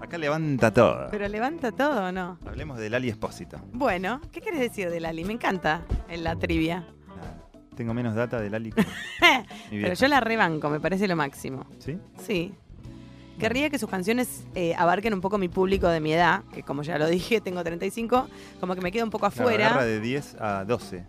Acá 0.01 0.17
levanta 0.17 0.71
todo. 0.71 1.07
Pero 1.11 1.27
levanta 1.27 1.71
todo, 1.71 2.05
¿o 2.05 2.11
no? 2.11 2.37
Hablemos 2.45 2.77
del 2.77 2.93
Ali 2.93 3.09
Espósito. 3.09 3.59
Bueno, 3.73 4.21
¿qué 4.31 4.41
quieres 4.41 4.59
decir 4.59 4.89
de 4.89 4.99
Lali? 4.99 5.23
Me 5.25 5.33
encanta 5.33 5.81
en 6.07 6.23
la 6.23 6.35
trivia. 6.35 6.87
Tengo 7.75 7.93
menos 7.93 8.15
data 8.15 8.39
del 8.39 8.55
Ali 8.55 8.71
que 8.71 8.85
Pero 9.69 9.93
yo 9.93 10.07
la 10.07 10.19
rebanco, 10.19 10.69
me 10.69 10.79
parece 10.79 11.07
lo 11.07 11.15
máximo. 11.15 11.65
¿Sí? 11.79 11.97
Sí. 12.19 12.53
Querría 13.39 13.69
que 13.69 13.77
sus 13.77 13.89
canciones 13.89 14.45
eh, 14.55 14.73
abarquen 14.75 15.13
un 15.13 15.21
poco 15.21 15.37
mi 15.37 15.47
público 15.47 15.87
de 15.87 15.99
mi 15.99 16.11
edad, 16.11 16.43
que 16.51 16.63
como 16.63 16.81
ya 16.81 16.97
lo 16.97 17.07
dije, 17.07 17.39
tengo 17.39 17.63
35, 17.63 18.27
como 18.59 18.73
que 18.73 18.81
me 18.81 18.91
quedo 18.91 19.03
un 19.03 19.11
poco 19.11 19.27
afuera. 19.27 19.83
de 19.83 19.99
10 19.99 20.37
a 20.39 20.65
12. 20.65 21.05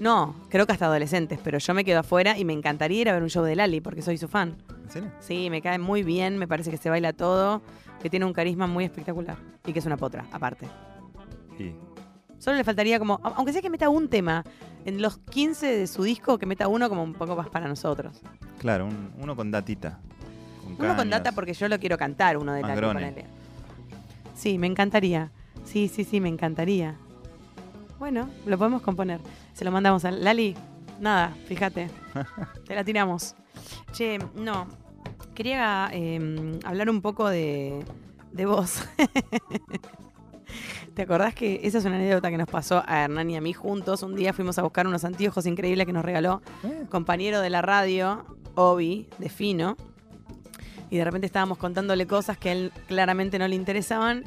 No, 0.00 0.34
creo 0.48 0.66
que 0.66 0.72
hasta 0.72 0.86
adolescentes, 0.86 1.38
pero 1.44 1.58
yo 1.58 1.74
me 1.74 1.84
quedo 1.84 2.00
afuera 2.00 2.38
y 2.38 2.44
me 2.46 2.54
encantaría 2.54 3.02
ir 3.02 3.08
a 3.10 3.12
ver 3.12 3.22
un 3.22 3.28
show 3.28 3.44
de 3.44 3.54
Lali 3.54 3.82
porque 3.82 4.00
soy 4.00 4.16
su 4.16 4.28
fan. 4.28 4.56
¿En 4.84 4.90
serio? 4.90 5.10
Sí, 5.20 5.50
me 5.50 5.60
cae 5.60 5.78
muy 5.78 6.02
bien, 6.02 6.38
me 6.38 6.48
parece 6.48 6.70
que 6.70 6.78
se 6.78 6.88
baila 6.88 7.12
todo, 7.12 7.60
que 8.02 8.08
tiene 8.08 8.24
un 8.24 8.32
carisma 8.32 8.66
muy 8.66 8.84
espectacular 8.84 9.36
y 9.66 9.74
que 9.74 9.78
es 9.78 9.84
una 9.84 9.98
potra, 9.98 10.24
aparte. 10.32 10.66
Sí. 11.58 11.74
Solo 12.38 12.56
le 12.56 12.64
faltaría 12.64 12.98
como, 12.98 13.20
aunque 13.22 13.52
sea 13.52 13.60
que 13.60 13.68
meta 13.68 13.90
un 13.90 14.08
tema 14.08 14.42
en 14.86 15.02
los 15.02 15.18
15 15.18 15.66
de 15.66 15.86
su 15.86 16.02
disco, 16.02 16.38
que 16.38 16.46
meta 16.46 16.66
uno 16.66 16.88
como 16.88 17.02
un 17.02 17.12
poco 17.12 17.36
más 17.36 17.50
para 17.50 17.68
nosotros. 17.68 18.22
Claro, 18.58 18.86
un- 18.86 19.12
uno 19.20 19.36
con 19.36 19.50
datita. 19.50 19.98
Con 20.64 20.86
Uno 20.86 20.96
con 20.96 21.10
data 21.10 21.32
porque 21.32 21.52
yo 21.52 21.68
lo 21.68 21.78
quiero 21.78 21.98
cantar, 21.98 22.38
uno 22.38 22.54
de 22.54 22.62
Lali, 22.62 22.76
grone. 22.76 22.94
ponele. 23.00 23.24
Sí, 24.34 24.56
me 24.56 24.66
encantaría. 24.66 25.30
Sí, 25.64 25.88
sí, 25.88 26.04
sí, 26.04 26.22
me 26.22 26.30
encantaría. 26.30 26.96
Bueno, 28.00 28.30
lo 28.46 28.56
podemos 28.56 28.80
componer. 28.80 29.20
Se 29.52 29.62
lo 29.62 29.70
mandamos 29.70 30.06
a 30.06 30.10
Lali. 30.10 30.56
Nada, 30.98 31.36
fíjate. 31.46 31.90
Te 32.66 32.74
la 32.74 32.82
tiramos. 32.82 33.34
Che, 33.92 34.18
no. 34.34 34.66
Quería 35.34 35.90
eh, 35.92 36.58
hablar 36.64 36.88
un 36.88 37.02
poco 37.02 37.28
de, 37.28 37.84
de 38.32 38.46
vos. 38.46 38.82
¿Te 40.94 41.02
acordás 41.02 41.34
que 41.34 41.60
esa 41.62 41.76
es 41.76 41.84
una 41.84 41.96
anécdota 41.96 42.30
que 42.30 42.38
nos 42.38 42.48
pasó 42.48 42.82
a 42.86 43.04
Hernán 43.04 43.28
y 43.28 43.36
a 43.36 43.42
mí 43.42 43.52
juntos? 43.52 44.02
Un 44.02 44.16
día 44.16 44.32
fuimos 44.32 44.58
a 44.58 44.62
buscar 44.62 44.86
unos 44.86 45.04
anteojos 45.04 45.44
increíbles 45.44 45.86
que 45.86 45.92
nos 45.92 46.04
regaló 46.04 46.40
Eh, 46.64 46.86
compañero 46.88 47.42
de 47.42 47.50
la 47.50 47.60
radio 47.60 48.24
Obi, 48.54 49.08
de 49.18 49.28
Fino, 49.28 49.76
y 50.88 50.96
de 50.96 51.04
repente 51.04 51.26
estábamos 51.26 51.58
contándole 51.58 52.06
cosas 52.06 52.38
que 52.38 52.48
a 52.48 52.52
él 52.52 52.72
claramente 52.88 53.38
no 53.38 53.46
le 53.46 53.56
interesaban. 53.56 54.24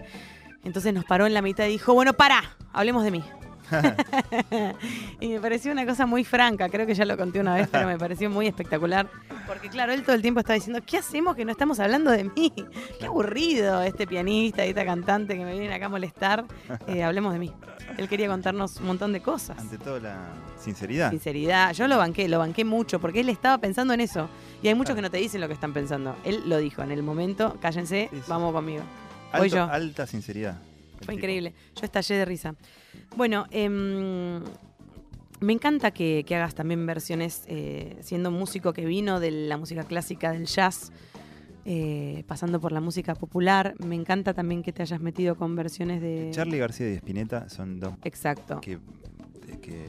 Entonces 0.63 0.93
nos 0.93 1.05
paró 1.05 1.25
en 1.25 1.33
la 1.33 1.41
mitad 1.41 1.65
y 1.65 1.69
dijo, 1.69 1.95
bueno, 1.95 2.13
para, 2.13 2.55
hablemos 2.71 3.03
de 3.03 3.09
mí. 3.09 3.23
y 5.19 5.27
me 5.29 5.39
pareció 5.39 5.71
una 5.71 5.86
cosa 5.86 6.05
muy 6.05 6.23
franca, 6.23 6.69
creo 6.69 6.86
que 6.86 6.93
ya 6.93 7.05
lo 7.05 7.17
conté 7.17 7.39
una 7.39 7.55
vez, 7.55 7.67
pero 7.71 7.88
me 7.88 7.97
pareció 7.97 8.29
muy 8.29 8.47
espectacular. 8.47 9.07
Porque 9.47 9.69
claro, 9.69 9.93
él 9.93 10.03
todo 10.03 10.15
el 10.15 10.21
tiempo 10.21 10.39
estaba 10.39 10.55
diciendo, 10.55 10.81
¿qué 10.86 10.97
hacemos 10.97 11.36
que 11.36 11.45
no 11.45 11.51
estamos 11.51 11.79
hablando 11.79 12.12
de 12.12 12.23
mí? 12.25 12.53
Qué 12.99 13.05
aburrido 13.05 13.81
este 13.81 14.07
pianista 14.07 14.65
y 14.65 14.69
esta 14.69 14.86
cantante 14.86 15.38
que 15.38 15.43
me 15.43 15.51
vienen 15.53 15.71
acá 15.73 15.86
a 15.88 15.89
molestar. 15.89 16.45
Eh, 16.88 17.03
hablemos 17.03 17.33
de 17.33 17.39
mí. 17.39 17.53
Él 17.97 18.07
quería 18.07 18.27
contarnos 18.27 18.77
un 18.77 18.88
montón 18.88 19.12
de 19.13 19.21
cosas. 19.21 19.57
Ante 19.59 19.77
todo 19.77 19.99
la 19.99 20.17
sinceridad. 20.59 21.09
Sinceridad. 21.12 21.73
Yo 21.73 21.88
lo 21.88 21.97
banqué, 21.97 22.27
lo 22.29 22.39
banqué 22.39 22.63
mucho, 22.65 22.99
porque 22.99 23.19
él 23.19 23.29
estaba 23.29 23.57
pensando 23.57 23.93
en 23.93 24.01
eso. 24.01 24.29
Y 24.62 24.67
hay 24.69 24.75
muchos 24.75 24.95
que 24.95 25.01
no 25.01 25.12
te 25.12 25.17
dicen 25.17 25.41
lo 25.41 25.47
que 25.47 25.53
están 25.53 25.73
pensando. 25.73 26.15
Él 26.23 26.43
lo 26.47 26.57
dijo 26.57 26.81
en 26.81 26.91
el 26.91 27.03
momento, 27.03 27.57
cállense, 27.62 28.07
Sí, 28.12 28.17
sí. 28.17 28.23
vamos 28.27 28.53
conmigo. 28.53 28.83
Voy 29.33 29.41
Alto- 29.43 29.55
yo. 29.55 29.63
Alta 29.65 30.07
sinceridad. 30.07 30.57
Fue 30.93 30.99
tipo. 31.01 31.12
increíble. 31.13 31.53
Yo 31.75 31.86
estallé 31.86 32.15
de 32.15 32.25
risa. 32.25 32.55
Bueno, 33.15 33.45
em, 33.51 34.41
me 35.39 35.53
encanta 35.53 35.91
que, 35.91 36.23
que 36.25 36.36
hagas 36.36 36.56
también 36.56 36.86
versiones, 36.86 37.43
eh, 37.47 37.97
siendo 38.01 38.29
un 38.29 38.36
músico 38.39 38.73
que 38.73 38.86
vino 38.86 39.19
de 39.19 39.32
la 39.32 39.58
música 39.58 39.84
clásica, 39.84 40.32
del 40.32 40.45
jazz, 40.45 40.91
eh, 41.65 42.23
pasando 42.27 42.60
por 42.60 42.71
la 42.71 42.82
música 42.82 43.13
popular. 43.15 43.75
Me 43.86 43.95
encanta 43.95 44.34
también 44.34 44.63
que 44.63 44.71
te 44.73 44.82
hayas 44.82 44.99
metido 45.01 45.36
con 45.36 45.56
versiones 45.56 46.01
de... 46.01 46.29
Charlie 46.32 46.58
García 46.60 46.89
y 46.91 46.95
Spinetta 46.95 47.49
son 47.49 47.79
dos 47.79 47.93
Exacto. 48.03 48.60
que, 48.62 48.79
que 49.62 49.86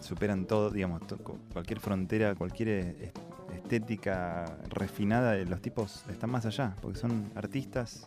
superan 0.00 0.46
todo, 0.46 0.70
digamos, 0.70 1.06
to- 1.06 1.18
cualquier 1.52 1.80
frontera, 1.80 2.34
cualquier 2.34 3.12
estética 3.54 4.58
refinada, 4.68 5.36
los 5.36 5.60
tipos 5.60 6.04
están 6.10 6.30
más 6.30 6.46
allá, 6.46 6.74
porque 6.80 6.98
son 6.98 7.30
artistas. 7.34 8.04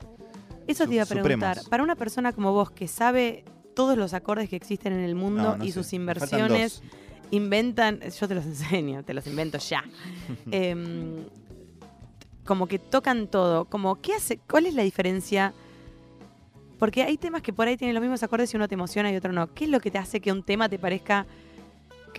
Eso 0.67 0.87
te 0.87 0.95
iba 0.95 1.03
a 1.03 1.05
preguntar. 1.05 1.55
supremos. 1.57 1.69
Para 1.69 1.83
una 1.83 1.95
persona 1.95 2.31
como 2.33 2.51
vos 2.53 2.71
que 2.71 2.87
sabe 2.87 3.45
todos 3.75 3.97
los 3.97 4.13
acordes 4.13 4.49
que 4.49 4.55
existen 4.55 4.93
en 4.93 5.01
el 5.01 5.15
mundo 5.15 5.43
No, 5.43 5.57
no 5.57 5.63
y 5.63 5.67
sé, 5.67 5.73
sus 5.73 5.93
inversiones, 5.93 6.81
inventan, 7.31 7.99
yo 8.01 8.27
te 8.27 8.35
los 8.35 8.45
enseño, 8.45 9.03
te 9.03 9.13
los 9.13 9.27
invento 9.27 9.57
ya. 9.57 9.83
Em, 10.51 11.25
como 12.45 12.67
que 12.67 12.79
tocan 12.79 13.27
todo, 13.27 13.65
como 13.65 14.01
¿qué 14.01 14.13
hace? 14.13 14.37
¿Cuál 14.37 14.67
es 14.67 14.73
la 14.75 14.83
diferencia? 14.83 15.53
Porque 16.77 17.03
hay 17.03 17.17
temas 17.17 17.41
que 17.41 17.53
por 17.53 17.67
ahí 17.67 17.77
tienen 17.77 17.93
los 17.93 18.01
mismos 18.01 18.21
acordes 18.23 18.53
y 18.53 18.57
uno 18.57 18.67
te 18.67 18.75
emociona 18.75 19.11
y 19.11 19.15
otro 19.15 19.31
no. 19.31 19.53
¿Qué 19.53 19.65
es 19.65 19.69
lo 19.69 19.79
que 19.79 19.91
te 19.91 19.97
hace 19.97 20.19
que 20.19 20.31
un 20.31 20.43
tema 20.43 20.69
te 20.69 20.77
parezca 20.77 21.25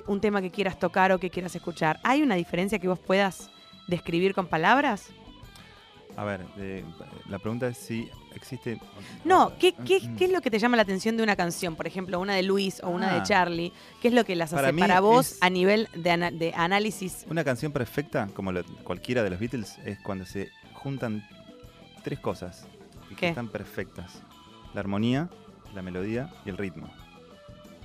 un 0.06 0.20
tema 0.20 0.42
que 0.42 0.50
quieras 0.50 0.78
tocar 0.78 1.12
o 1.12 1.18
que 1.18 1.30
quieras 1.30 1.54
escuchar? 1.54 2.00
¿Hay 2.02 2.22
una 2.22 2.34
diferencia 2.34 2.78
que 2.78 2.88
vos 2.88 2.98
puedas 2.98 3.50
describir 3.86 4.34
con 4.34 4.46
palabras? 4.46 5.10
A 6.16 6.24
ver, 6.24 6.40
eh, 6.56 6.82
la 7.28 7.38
pregunta 7.38 7.66
es 7.68 7.76
si 7.76 8.08
existe. 8.34 8.80
No, 9.24 9.52
¿qué, 9.58 9.74
qué, 9.84 10.00
Mm. 10.00 10.16
qué 10.16 10.24
es 10.24 10.30
lo 10.32 10.40
que 10.40 10.50
te 10.50 10.58
llama 10.58 10.76
la 10.76 10.82
atención 10.82 11.16
de 11.16 11.22
una 11.22 11.36
canción? 11.36 11.76
Por 11.76 11.86
ejemplo, 11.86 12.18
una 12.18 12.34
de 12.34 12.42
Luis 12.42 12.82
o 12.82 12.88
una 12.88 13.12
de 13.12 13.20
Ah. 13.20 13.22
Charlie. 13.22 13.70
¿Qué 14.00 14.08
es 14.08 14.14
lo 14.14 14.24
que 14.24 14.34
las 14.34 14.50
Para 14.50 14.68
hace 14.68 14.78
para 14.78 15.00
vos 15.00 15.36
a 15.42 15.50
nivel 15.50 15.88
de, 15.94 16.10
ana- 16.10 16.30
de 16.30 16.54
análisis? 16.56 17.26
Una 17.28 17.44
canción 17.44 17.70
perfecta, 17.70 18.28
como 18.32 18.50
lo- 18.50 18.64
cualquiera 18.82 19.22
de 19.22 19.28
los 19.30 19.38
Beatles, 19.38 19.76
es 19.84 19.98
cuando 20.00 20.24
se 20.24 20.50
juntan 20.72 21.22
tres 22.02 22.18
cosas 22.18 22.66
y 23.10 23.14
que 23.14 23.28
están 23.28 23.48
perfectas: 23.48 24.22
la 24.72 24.80
armonía, 24.80 25.28
la 25.74 25.82
melodía 25.82 26.30
y 26.46 26.48
el 26.48 26.56
ritmo. 26.56 26.88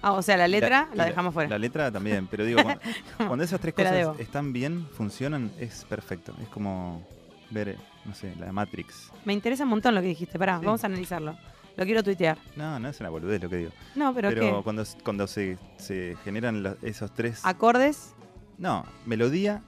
Ah, 0.01 0.13
o 0.13 0.21
sea, 0.21 0.37
la 0.37 0.47
letra 0.47 0.87
la, 0.93 1.03
dejamos 1.05 1.33
fuera. 1.33 1.49
La 1.49 1.59
letra 1.59 1.91
también, 1.91 2.27
pero 2.27 2.45
digo, 2.45 2.61
cuando, 2.63 2.81
cuando 3.27 3.43
esas 3.43 3.59
tres 3.59 3.73
cosas 3.73 4.17
están 4.19 4.53
bien, 4.53 4.87
funcionan, 4.93 5.51
es 5.59 5.83
perfecto. 5.85 6.33
Es 6.41 6.47
como 6.47 7.05
ver, 7.51 7.75
no 8.05 8.13
sé, 8.15 8.35
la 8.37 8.51
Matrix. 8.51 9.11
Me 9.25 9.33
interesa 9.33 9.63
un 9.63 9.69
montón 9.69 9.95
lo 9.95 10.01
que 10.01 10.07
dijiste. 10.07 10.37
Pará, 10.39 10.59
Sí. 10.59 10.65
vamos 10.65 10.83
a 10.83 10.87
analizarlo. 10.87 11.37
Lo 11.77 11.85
quiero 11.85 12.03
tuitear. 12.03 12.37
No, 12.57 12.79
no 12.79 12.89
es 12.89 12.99
una 12.99 13.09
boludez 13.09 13.41
lo 13.41 13.49
que 13.49 13.55
digo. 13.57 13.71
No, 13.95 14.13
pero, 14.13 14.29
Pero, 14.29 14.41
¿qué? 14.57 14.63
cuando, 14.63 14.83
cuando 15.03 15.25
se, 15.27 15.57
se 15.77 16.17
generan 16.23 16.63
la- 16.63 16.75
esos 16.81 17.13
tres. 17.13 17.39
Acordes 17.45 18.13
No, 18.57 18.83
melodía, 19.05 19.61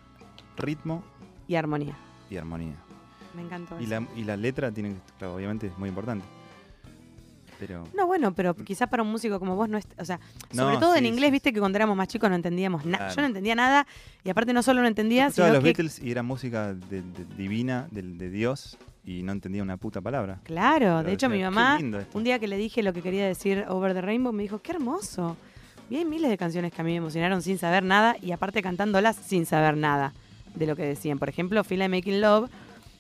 ritmo 0.58 1.04
y 1.48 1.56
armonía. 1.56 1.96
y 2.30 2.38
armonía. 2.38 2.76
Me 3.34 3.41
encantó 3.41 3.80
Y 3.80 3.86
eso. 3.86 3.89
la, 3.91 4.08
y 4.15 4.24
la 4.26 4.38
letra 4.38 4.72
tiene 4.72 4.96
claro, 5.17 5.36
obviamente 5.36 5.67
es 5.67 5.78
muy 5.78 5.89
importante. 5.89 6.26
Pero. 7.67 7.84
No, 7.95 8.08
bueno, 8.08 8.34
pero 8.34 8.56
quizás 8.56 8.88
para 8.89 9.04
un 9.04 9.10
músico 9.10 9.39
como 9.39 9.56
vos 9.56 9.69
no 9.69 9.78
es. 9.78 9.88
O 9.97 10.06
sea, 10.06 10.19
No, 10.54 10.63
sobre 10.63 10.78
todo 10.78 10.95
en 10.95 11.06
inglés, 11.06 11.28
sí. 11.28 11.32
viste 11.32 11.54
que 11.54 11.60
cuando 11.60 11.78
éramos 11.78 11.95
más 11.95 12.08
chicos 12.08 12.30
no 12.30 12.36
entendíamos 12.36 12.86
nada. 12.86 12.97
Claro. 13.06 13.15
Yo 13.15 13.21
no 13.21 13.28
entendía 13.28 13.56
nada. 13.56 13.88
Y 14.23 14.30
aparte, 14.30 14.54
no 14.54 14.63
solo 14.63 14.82
no 14.82 14.88
entendía, 14.88 15.30
sino 15.32 15.47
los 15.47 15.58
que. 15.58 15.63
Beatles 15.63 15.99
y 15.99 16.12
era 16.12 16.23
música 16.23 16.73
de- 16.73 17.02
de- 17.02 17.26
divina, 17.38 17.88
de 17.91 18.30
Dios, 18.30 18.78
y 19.06 19.23
no 19.23 19.32
entendía 19.34 19.63
una 19.63 19.78
puta 19.78 19.99
palabra. 20.02 20.39
Claro, 20.43 21.04
de 21.04 21.12
hecho, 21.13 21.28
mi 21.30 21.36
decía, 21.38 21.49
"Qué 21.49 21.56
mamá, 21.56 21.78
lindo 21.78 21.99
esto". 21.99 22.17
un 22.17 22.23
día 22.23 22.39
que 22.39 22.47
le 22.47 22.58
dije 22.58 22.84
lo 22.84 22.93
que 22.93 23.02
quería 23.02 23.26
decir 23.28 23.65
Over 23.67 23.93
the 23.93 24.02
Rainbow, 24.02 24.32
me 24.32 24.43
dijo, 24.43 24.60
qué 24.60 24.71
hermoso. 24.71 25.36
Y 25.89 25.97
hay 25.97 26.06
miles 26.06 26.30
de 26.30 26.38
canciones 26.38 26.71
que 26.71 26.82
a 26.82 26.84
mí 26.86 26.91
me 26.91 26.97
emocionaron 26.97 27.41
sin 27.41 27.58
saber 27.58 27.84
nada 27.84 28.15
y 28.21 28.32
aparte 28.32 28.62
cantándolas 28.62 29.15
sin 29.17 29.45
saber 29.45 29.76
nada 29.76 30.13
de 30.56 30.65
lo 30.65 30.76
que 30.78 30.84
decían. 30.84 31.19
Por 31.19 31.28
ejemplo, 31.30 31.62
Feel 31.63 31.80
Like 31.80 31.95
Making 31.97 32.21
Love, 32.21 32.49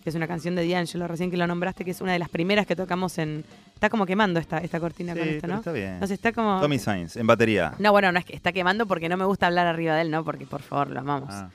que 0.03 0.09
es 0.09 0.15
una 0.15 0.27
canción 0.27 0.55
de 0.55 0.67
D'Angelo, 0.67 1.07
recién 1.07 1.31
que 1.31 1.37
lo 1.37 1.47
nombraste, 1.47 1.85
que 1.85 1.91
es 1.91 2.01
una 2.01 2.11
de 2.13 2.19
las 2.19 2.29
primeras 2.29 2.65
que 2.67 2.75
tocamos 2.75 3.17
en... 3.17 3.45
Está 3.73 3.89
como 3.89 4.05
quemando 4.05 4.39
esta, 4.39 4.57
esta 4.57 4.79
cortina 4.79 5.13
Sí, 5.13 5.19
con 5.19 5.27
esto, 5.29 5.47
¿no? 5.47 5.55
está 5.57 5.71
bien. 5.71 5.93
Entonces 5.93 6.15
está 6.15 6.31
como... 6.33 6.59
Tommy 6.59 6.77
Sainz, 6.79 7.15
en 7.15 7.25
batería. 7.27 7.73
No, 7.79 7.91
bueno, 7.91 8.11
no 8.11 8.19
es 8.19 8.25
que 8.25 8.35
está 8.35 8.51
quemando 8.51 8.85
porque 8.85 9.07
no 9.09 9.17
me 9.17 9.25
gusta 9.25 9.47
hablar 9.47 9.65
arriba 9.67 9.95
de 9.95 10.01
él, 10.01 10.11
¿no? 10.11 10.23
Porque 10.23 10.45
por 10.45 10.61
favor, 10.61 10.89
lo 10.89 10.99
amamos. 10.99 11.29
Ah, 11.31 11.49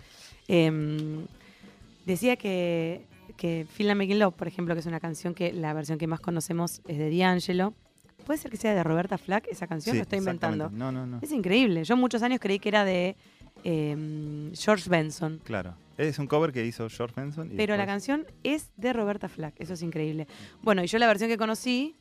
Em, 0.49 1.27
decía 2.07 2.37
que, 2.37 3.05
que 3.37 3.67
Feel 3.71 3.89
Like 3.89 3.99
Making 3.99 4.19
Love, 4.19 4.35
por 4.35 4.49
ejemplo, 4.49 4.75
que 4.75 4.81
es 4.81 4.87
una 4.87 4.99
canción 4.99 5.35
que 5.35 5.53
la 5.53 5.75
versión 5.75 5.99
que 5.99 6.07
más 6.07 6.21
conocemos 6.21 6.81
es 6.89 6.99
de 6.99 7.17
D'Angelo. 7.17 7.75
¿Puede 8.25 8.39
ser 8.39 8.51
que 8.51 8.57
sea 8.57 8.75
de 8.75 8.83
Roberta 8.83 9.19
Flack 9.19 9.47
esa 9.49 9.67
canción? 9.67 9.93
sí, 9.95 9.99
lo 9.99 10.03
estoy 10.03 10.19
inventando. 10.19 10.71
No, 10.71 10.91
no, 10.91 11.07
no. 11.07 11.19
Es 11.23 11.33
increíble. 11.33 11.85
Yo 11.85 11.97
muchos 11.97 12.23
años 12.23 12.41
creí 12.41 12.59
que 12.59 12.71
era 12.71 12.85
de 12.85 13.15
em, 13.65 14.53
George 14.55 14.89
Benson. 14.89 15.41
Claro. 15.45 15.75
Es 15.97 16.19
un 16.19 16.27
cover 16.29 16.53
que 16.53 16.65
hizo 16.65 16.89
George 16.89 17.15
Benson. 17.21 17.53
y 17.53 17.57
Pero 17.57 17.77
la 17.77 17.85
canción 17.87 18.25
es 18.45 18.71
de 18.77 18.93
Roberta 18.93 19.29
Flack. 19.29 19.55
Eso 19.59 19.75
es 19.75 19.83
increíble. 19.83 20.29
Bueno, 20.63 20.83
y 20.83 20.87
yo 20.87 20.99
la 20.99 21.07
versión 21.09 21.29
que 21.29 21.37
conocí 21.37 21.97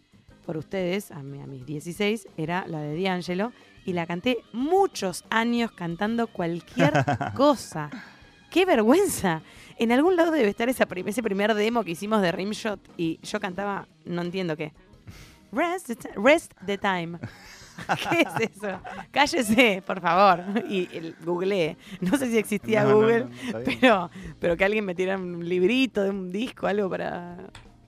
por 0.46 0.56
ustedes, 0.58 1.12
a, 1.12 1.24
mi- 1.24 1.42
a 1.42 1.48
mis 1.48 1.66
16, 1.66 2.28
era 2.38 2.66
la 2.68 2.80
de 2.82 3.02
D'Angelo. 3.02 3.52
Y 3.86 3.94
la 3.94 4.06
canté 4.06 4.38
muchos 4.54 5.24
años 5.30 5.72
cantando 5.72 6.28
cualquier 6.28 6.94
cosa. 7.36 7.90
¡Qué 8.52 8.66
vergüenza! 8.66 9.42
En 9.80 9.92
algún 9.92 10.16
lado 10.16 10.32
debe 10.32 10.50
estar 10.50 10.68
esa 10.70 10.86
prim- 10.86 11.08
ese 11.08 11.24
primer 11.24 11.54
demo 11.54 11.84
que 11.84 11.92
hicimos 11.92 12.22
de 12.22 12.32
Rimshot 12.32 12.80
y 12.98 13.20
yo 13.24 13.40
cantaba, 13.40 13.88
no 14.06 14.22
entiendo 14.22 14.56
qué. 14.58 14.74
Rest 15.52 15.88
the, 15.88 16.10
rest 16.16 16.54
the 16.66 16.78
time. 16.78 17.18
¿Qué 18.10 18.22
es 18.22 18.52
eso? 18.56 18.80
Cállese, 19.12 19.84
por 19.86 20.02
favor. 20.02 20.44
Y, 20.70 20.88
googleé. 21.24 21.78
No 22.02 22.18
sé 22.18 22.30
si 22.30 22.38
existía 22.38 22.84
No, 22.84 22.96
Google, 22.96 23.26
no, 23.26 23.30
pero, 23.64 24.10
pero 24.40 24.58
que 24.58 24.66
alguien 24.66 24.86
metiera 24.86 25.18
un 25.18 25.48
librito 25.48 26.04
de 26.04 26.10
un 26.10 26.32
disco, 26.32 26.68
algo 26.68 26.90
para 26.90 27.38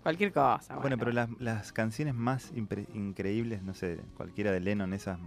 cualquier 0.04 0.32
cosa. 0.32 0.76
Bueno, 0.78 0.98
pero 0.98 1.12
las, 1.12 1.30
las 1.40 1.72
canciones 1.72 2.14
más 2.16 2.52
increíbles, 2.54 3.62
no 3.64 3.74
sé, 3.74 4.00
cualquiera 4.16 4.52
de 4.52 4.60
Lennon, 4.60 4.94
esas 4.94 5.20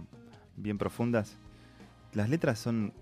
bien 0.55 0.77
profundas, 0.77 1.37
las 2.13 2.29
letras 2.29 2.59
son 2.59 2.93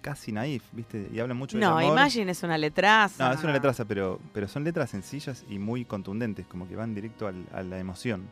casi 0.00 0.32
naif, 0.32 0.62
¿viste? 0.72 1.08
Y 1.12 1.18
hablan 1.20 1.36
mucho 1.36 1.56
del 1.56 1.66
No. 1.66 1.80
Imagine 1.80 2.30
es 2.30 2.42
una 2.42 2.58
letraza. 2.58 3.28
No, 3.28 3.34
es 3.34 3.42
una 3.42 3.52
letraza, 3.52 3.84
pero, 3.86 4.20
pero 4.34 4.48
son 4.48 4.62
letras 4.64 4.90
sencillas 4.90 5.44
y 5.48 5.58
muy 5.58 5.84
contundentes, 5.86 6.46
como 6.46 6.68
que 6.68 6.76
van 6.76 6.94
directo 6.94 7.26
al- 7.26 7.46
a 7.52 7.62
la 7.62 7.78
emoción. 7.78 8.28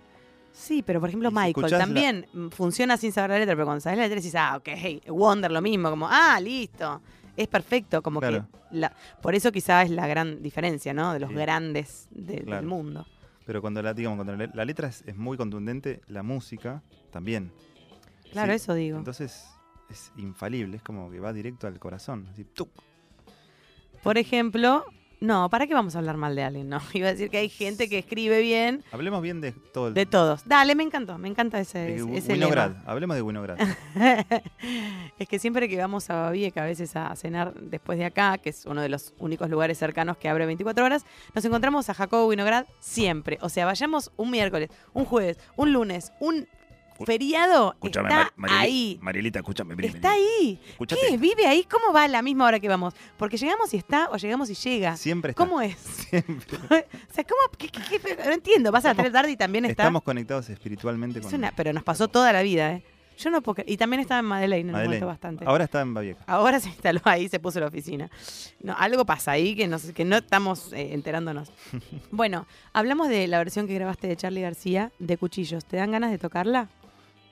Sí, 0.52 0.82
pero 0.82 1.00
por 1.00 1.08
ejemplo 1.08 1.30
si 1.30 1.34
Michael 1.34 1.70
la- 1.70 1.78
también 1.78 2.26
mm, 2.32 2.48
funciona 2.48 2.96
sin 2.96 3.10
saber 3.12 3.30
la 3.30 3.38
letra, 3.38 3.54
pero 3.54 3.64
cuando 3.66 3.80
sabes 3.80 3.98
la 3.98 4.04
letra 4.04 4.16
dices, 4.16 4.34
ah, 4.36 4.56
ok, 4.58 5.08
Wonder 5.08 5.50
lo 5.50 5.62
mismo, 5.62 5.90
como, 5.90 6.06
ah, 6.10 6.38
listo. 6.40 7.00
Es 7.36 7.48
perfecto, 7.48 8.02
como 8.02 8.20
Claro. 8.20 8.46
que... 8.70 8.76
la- 8.78 8.94
por 9.22 9.34
eso 9.34 9.50
quizás 9.50 9.86
es 9.86 9.90
la 9.90 10.06
gran 10.06 10.42
diferencia, 10.42 10.92
¿no? 10.92 11.12
De 11.14 11.20
los 11.20 11.30
Sí. 11.30 11.36
grandes 11.36 12.08
de- 12.10 12.42
Claro. 12.42 12.56
del 12.60 12.66
mundo. 12.66 13.06
Pero 13.46 13.60
cuando 13.60 13.82
la, 13.82 13.94
digamos, 13.94 14.16
cuando 14.16 14.36
la, 14.36 14.50
la 14.54 14.64
letra 14.64 14.88
es, 14.88 15.02
es 15.06 15.16
muy 15.16 15.36
contundente, 15.36 16.00
la 16.08 16.22
música 16.22 16.82
también. 17.10 17.50
Claro, 18.30 18.52
Sí, 18.52 18.56
eso 18.56 18.74
digo. 18.74 18.98
Entonces 18.98 19.46
es 19.90 20.12
infalible, 20.16 20.76
es 20.76 20.82
como 20.82 21.10
que 21.10 21.18
va 21.20 21.32
directo 21.32 21.66
al 21.66 21.78
corazón. 21.78 22.28
Así, 22.30 22.44
¡tuc! 22.44 22.68
Por 24.02 24.18
ejemplo, 24.18 24.84
no, 25.22 25.48
¿para 25.50 25.66
qué 25.66 25.74
vamos 25.74 25.94
a 25.94 25.98
hablar 26.00 26.16
mal 26.16 26.34
de 26.36 26.42
alguien? 26.42 26.68
No, 26.68 26.80
iba 26.94 27.08
a 27.08 27.12
decir 27.12 27.30
que 27.30 27.38
hay 27.38 27.48
gente 27.48 27.88
que 27.88 27.98
escribe 27.98 28.40
bien 28.40 28.82
Hablemos 28.92 29.22
bien 29.22 29.40
de 29.40 29.52
todo 29.52 29.88
el 29.88 29.94
de 29.94 30.04
todos. 30.04 30.46
Dale, 30.46 30.74
me 30.74 30.82
encantó, 30.82 31.16
me 31.18 31.28
encanta 31.28 31.60
ese, 31.60 31.78
de 31.78 31.94
ese, 31.94 32.02
Wi- 32.04 32.16
ese 32.18 32.32
Winograd. 32.32 32.70
lema. 32.70 32.82
Hablemos 32.86 33.16
de 33.16 33.22
Winograd. 33.22 33.58
es 35.18 35.28
que 35.28 35.38
siempre 35.38 35.68
que 35.68 35.76
vamos 35.78 36.10
a 36.10 36.22
Babieca 36.22 36.62
a 36.62 36.66
veces 36.66 36.94
a 36.96 37.14
cenar 37.16 37.54
después 37.54 37.98
de 37.98 38.04
acá, 38.04 38.38
que 38.38 38.50
es 38.50 38.66
uno 38.66 38.80
de 38.82 38.88
los 38.88 39.14
únicos 39.18 39.48
lugares 39.50 39.78
cercanos 39.78 40.16
que 40.16 40.28
abre 40.28 40.46
24 40.46 40.84
horas, 40.84 41.04
nos 41.34 41.44
encontramos 41.44 41.88
a 41.88 41.94
Jacobo 41.94 42.26
Winograd 42.28 42.66
siempre. 42.80 43.38
O 43.42 43.48
sea, 43.48 43.64
vayamos 43.66 44.10
un 44.16 44.30
miércoles, 44.30 44.70
un 44.92 45.04
jueves, 45.04 45.38
un 45.56 45.72
lunes, 45.72 46.12
un 46.20 46.46
feriado 47.06 47.72
Escúchame, 47.74 48.08
está 48.08 48.32
Mar- 48.36 48.50
ahí. 48.52 48.98
Marielita, 49.02 49.38
escúchame. 49.40 49.74
vení, 49.74 49.94
Está 49.94 50.12
ahí. 50.12 50.60
¿Qué? 50.88 51.16
¿Vive 51.18 51.46
ahí? 51.46 51.64
¿Cómo 51.70 51.92
va 51.92 52.04
a 52.04 52.08
la 52.08 52.22
misma 52.22 52.46
hora 52.46 52.60
que 52.60 52.68
vamos? 52.68 52.94
Porque 53.16 53.36
llegamos 53.36 53.72
y 53.74 53.76
está 53.76 54.08
o 54.10 54.16
llegamos 54.16 54.48
y 54.50 54.54
llega. 54.54 54.96
Siempre 54.96 55.30
está. 55.30 55.44
¿Cómo 55.44 55.60
es? 55.60 55.76
Siempre. 56.10 56.58
o 57.10 57.12
sea, 57.14 57.24
¿cómo? 57.24 57.40
¿Qué- 57.58 57.68
qué- 57.68 57.98
qué- 58.00 58.16
no 58.24 58.32
entiendo. 58.32 58.72
Vas 58.72 58.84
a 58.84 58.88
la 58.88 58.94
3 58.94 59.04
de 59.06 59.10
la 59.10 59.18
tarde 59.20 59.32
y 59.32 59.36
también 59.36 59.64
está. 59.64 59.82
Estamos 59.84 60.02
conectados 60.02 60.48
espiritualmente 60.50 61.18
Es 61.20 61.26
con 61.26 61.34
una- 61.34 61.52
pero 61.52 61.72
nos 61.72 61.82
pasó 61.82 62.08
toda 62.08 62.32
la 62.32 62.42
vida, 62.42 62.72
¿eh? 62.72 62.82
Yo 63.18 63.30
no 63.30 63.42
puedo 63.42 63.62
Y 63.66 63.76
también 63.76 64.00
estaba 64.00 64.20
en 64.20 64.24
Madeleine 64.24 64.72
Madeleine. 64.72 65.04
bastante. 65.04 65.44
Ahora 65.46 65.64
está 65.64 65.82
en 65.82 65.92
Babieca. 65.92 66.24
Ahora 66.26 66.58
se 66.58 66.70
instaló 66.70 67.00
ahí, 67.04 67.28
se 67.28 67.38
puso 67.38 67.60
la 67.60 67.66
oficina. 67.66 68.10
No, 68.60 68.74
algo 68.76 69.04
pasa 69.04 69.32
ahí 69.32 69.54
que, 69.54 69.68
nos- 69.68 69.92
que 69.92 70.04
no 70.06 70.16
estamos 70.16 70.72
eh, 70.72 70.94
enterándonos. 70.94 71.52
bueno, 72.10 72.46
hablamos 72.72 73.08
de 73.08 73.28
la 73.28 73.36
versión 73.38 73.66
que 73.68 73.74
grabaste 73.74 74.06
de 74.08 74.16
Charlie 74.16 74.40
García 74.40 74.92
de 74.98 75.18
Cuchillos. 75.18 75.64
¿Te 75.66 75.76
dan 75.76 75.92
ganas 75.92 76.10
de 76.10 76.18
tocarla? 76.18 76.68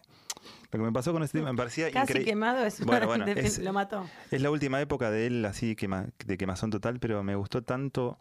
lo 0.71 0.79
que 0.79 0.85
me 0.85 0.93
pasó 0.93 1.13
con 1.13 1.23
este 1.23 1.39
tema 1.39 1.53
me 1.53 1.57
parecía 1.57 1.91
Casi 1.91 2.25
quemado 2.25 2.65
es, 2.65 2.85
Bueno, 2.85 3.07
bueno, 3.07 3.27
es- 3.27 3.59
lo 3.59 3.73
mató. 3.73 4.09
Es 4.31 4.41
la 4.41 4.51
última 4.51 4.81
época 4.81 5.11
de 5.11 5.27
él 5.27 5.45
así 5.47 5.75
quema- 5.75 6.11
de 6.25 6.39
quemazón 6.39 6.71
total, 6.71 7.01
pero 7.01 7.23
me 7.25 7.35
gustó 7.35 7.63
tanto 7.63 8.19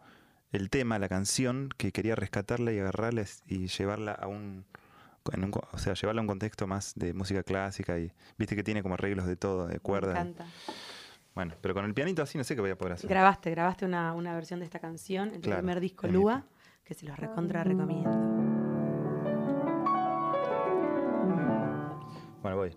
el 0.50 0.70
tema, 0.70 0.98
la 0.98 1.08
canción, 1.08 1.68
que 1.76 1.92
quería 1.92 2.16
rescatarla 2.16 2.72
y 2.72 2.78
agarrarla 2.78 3.24
y 3.46 3.68
llevarla 3.68 4.12
a 4.12 4.26
un, 4.26 4.64
en 5.32 5.44
un 5.44 5.50
co- 5.50 5.66
o 5.72 5.78
sea, 5.78 5.94
llevarla 5.94 6.20
a 6.20 6.22
un 6.22 6.28
contexto 6.28 6.66
más 6.66 6.92
de 6.96 7.12
música 7.14 7.42
clásica 7.42 7.98
y 7.98 8.12
viste 8.38 8.56
que 8.56 8.62
tiene 8.62 8.82
como 8.82 8.94
arreglos 8.94 9.26
de 9.26 9.36
todo, 9.36 9.66
de 9.66 9.74
Me 9.74 9.80
cuerdas. 9.80 10.14
encanta. 10.16 10.46
Bueno, 11.34 11.54
pero 11.60 11.72
con 11.74 11.84
el 11.84 11.94
pianito 11.94 12.22
así 12.22 12.36
no 12.36 12.42
sé 12.44 12.54
qué 12.56 12.60
voy 12.60 12.70
a 12.70 12.76
poder 12.78 12.94
hacer. 12.94 13.08
Grabaste, 13.08 13.50
grabaste 13.50 13.84
una, 13.84 14.12
una 14.12 14.34
versión 14.34 14.58
de 14.60 14.64
esta 14.66 14.80
canción, 14.80 15.28
el 15.34 15.40
Claro, 15.40 15.58
primer 15.60 15.78
disco 15.80 16.06
Lua, 16.08 16.44
que 16.84 16.94
se 16.94 17.06
los 17.06 17.16
recontra 17.18 17.62
recomiendo. 17.64 18.10
Bueno, 22.42 22.56
voy. 22.56 22.76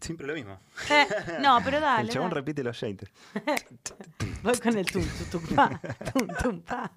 Siempre 0.00 0.26
lo 0.26 0.34
mismo. 0.34 0.58
Eh, 0.90 1.06
no, 1.40 1.58
pero 1.64 1.80
dale. 1.80 2.02
el 2.02 2.08
chabón 2.10 2.30
dale. 2.30 2.40
repite 2.40 2.64
los 2.64 2.76
shaders. 2.76 3.12
Voy 4.42 4.58
con 4.58 4.76
el 4.76 4.86
tum, 4.86 5.04
tum, 5.30 5.40
tum, 5.40 5.54
pa, 5.56 5.80
tum, 6.12 6.26
tum, 6.42 6.60
pa. 6.62 6.90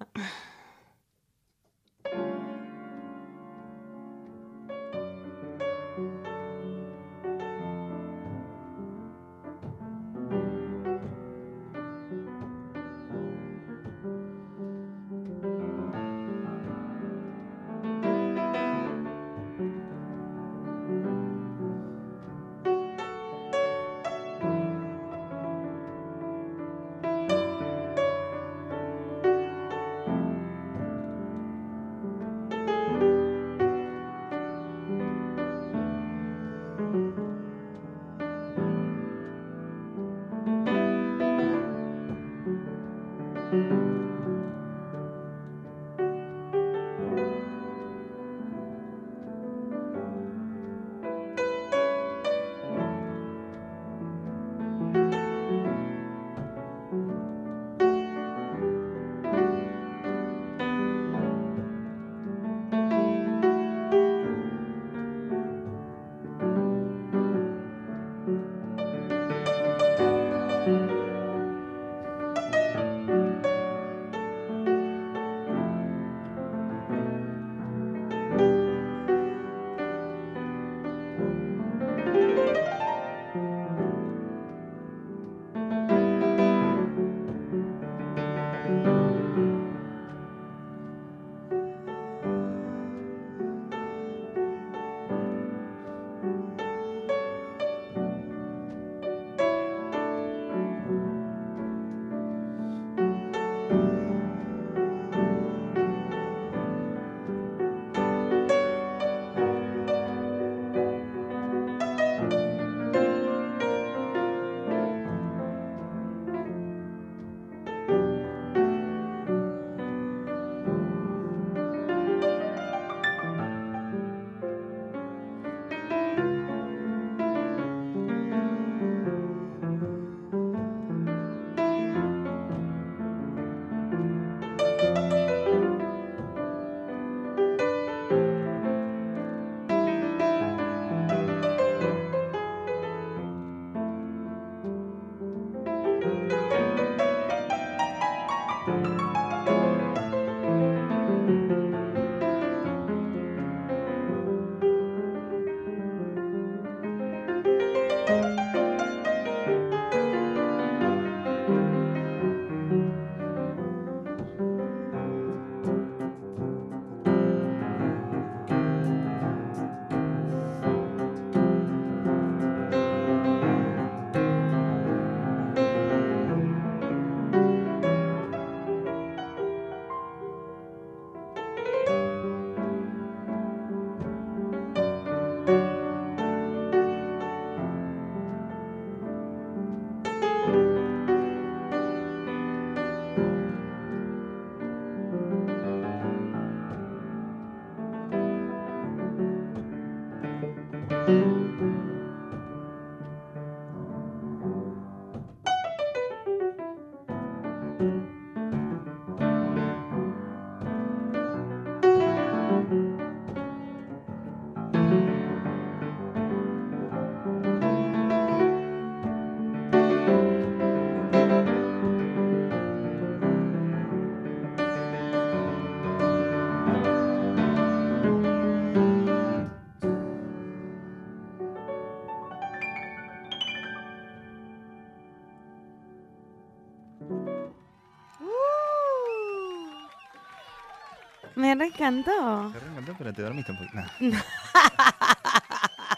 Me 241.56 241.64
re 241.64 241.70
encantó. 241.70 242.50
Te 242.52 242.60
reencantó, 242.60 242.94
pero 242.98 243.12
te 243.12 243.22
dormiste 243.22 243.52
un 243.52 243.58
poquito. 243.58 243.76
Nah. 244.00 244.20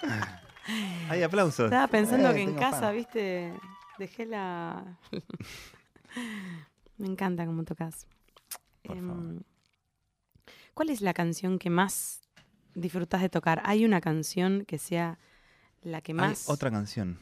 Hay 1.10 1.22
aplausos. 1.22 1.64
Estaba 1.66 1.86
pensando 1.88 2.30
Eh, 2.30 2.34
que 2.34 2.42
en 2.42 2.54
casa, 2.54 2.90
viste, 2.92 3.52
dejé 3.98 4.26
la... 4.26 4.84
Me 6.98 7.06
encanta 7.06 7.46
cómo 7.46 7.64
tocas. 7.64 8.06
Favor. 8.84 9.42
¿Cuál 10.74 10.90
es 10.90 11.00
la 11.00 11.14
canción 11.14 11.58
que 11.58 11.70
más 11.70 12.20
disfrutas 12.74 13.20
de 13.20 13.28
tocar? 13.28 13.60
¿Hay 13.64 13.84
una 13.84 14.00
canción 14.00 14.64
que 14.66 14.78
sea 14.78 15.18
la 15.82 16.00
que 16.00 16.12
Hay 16.12 16.16
más... 16.16 16.48
otra 16.48 16.70
canción. 16.70 17.18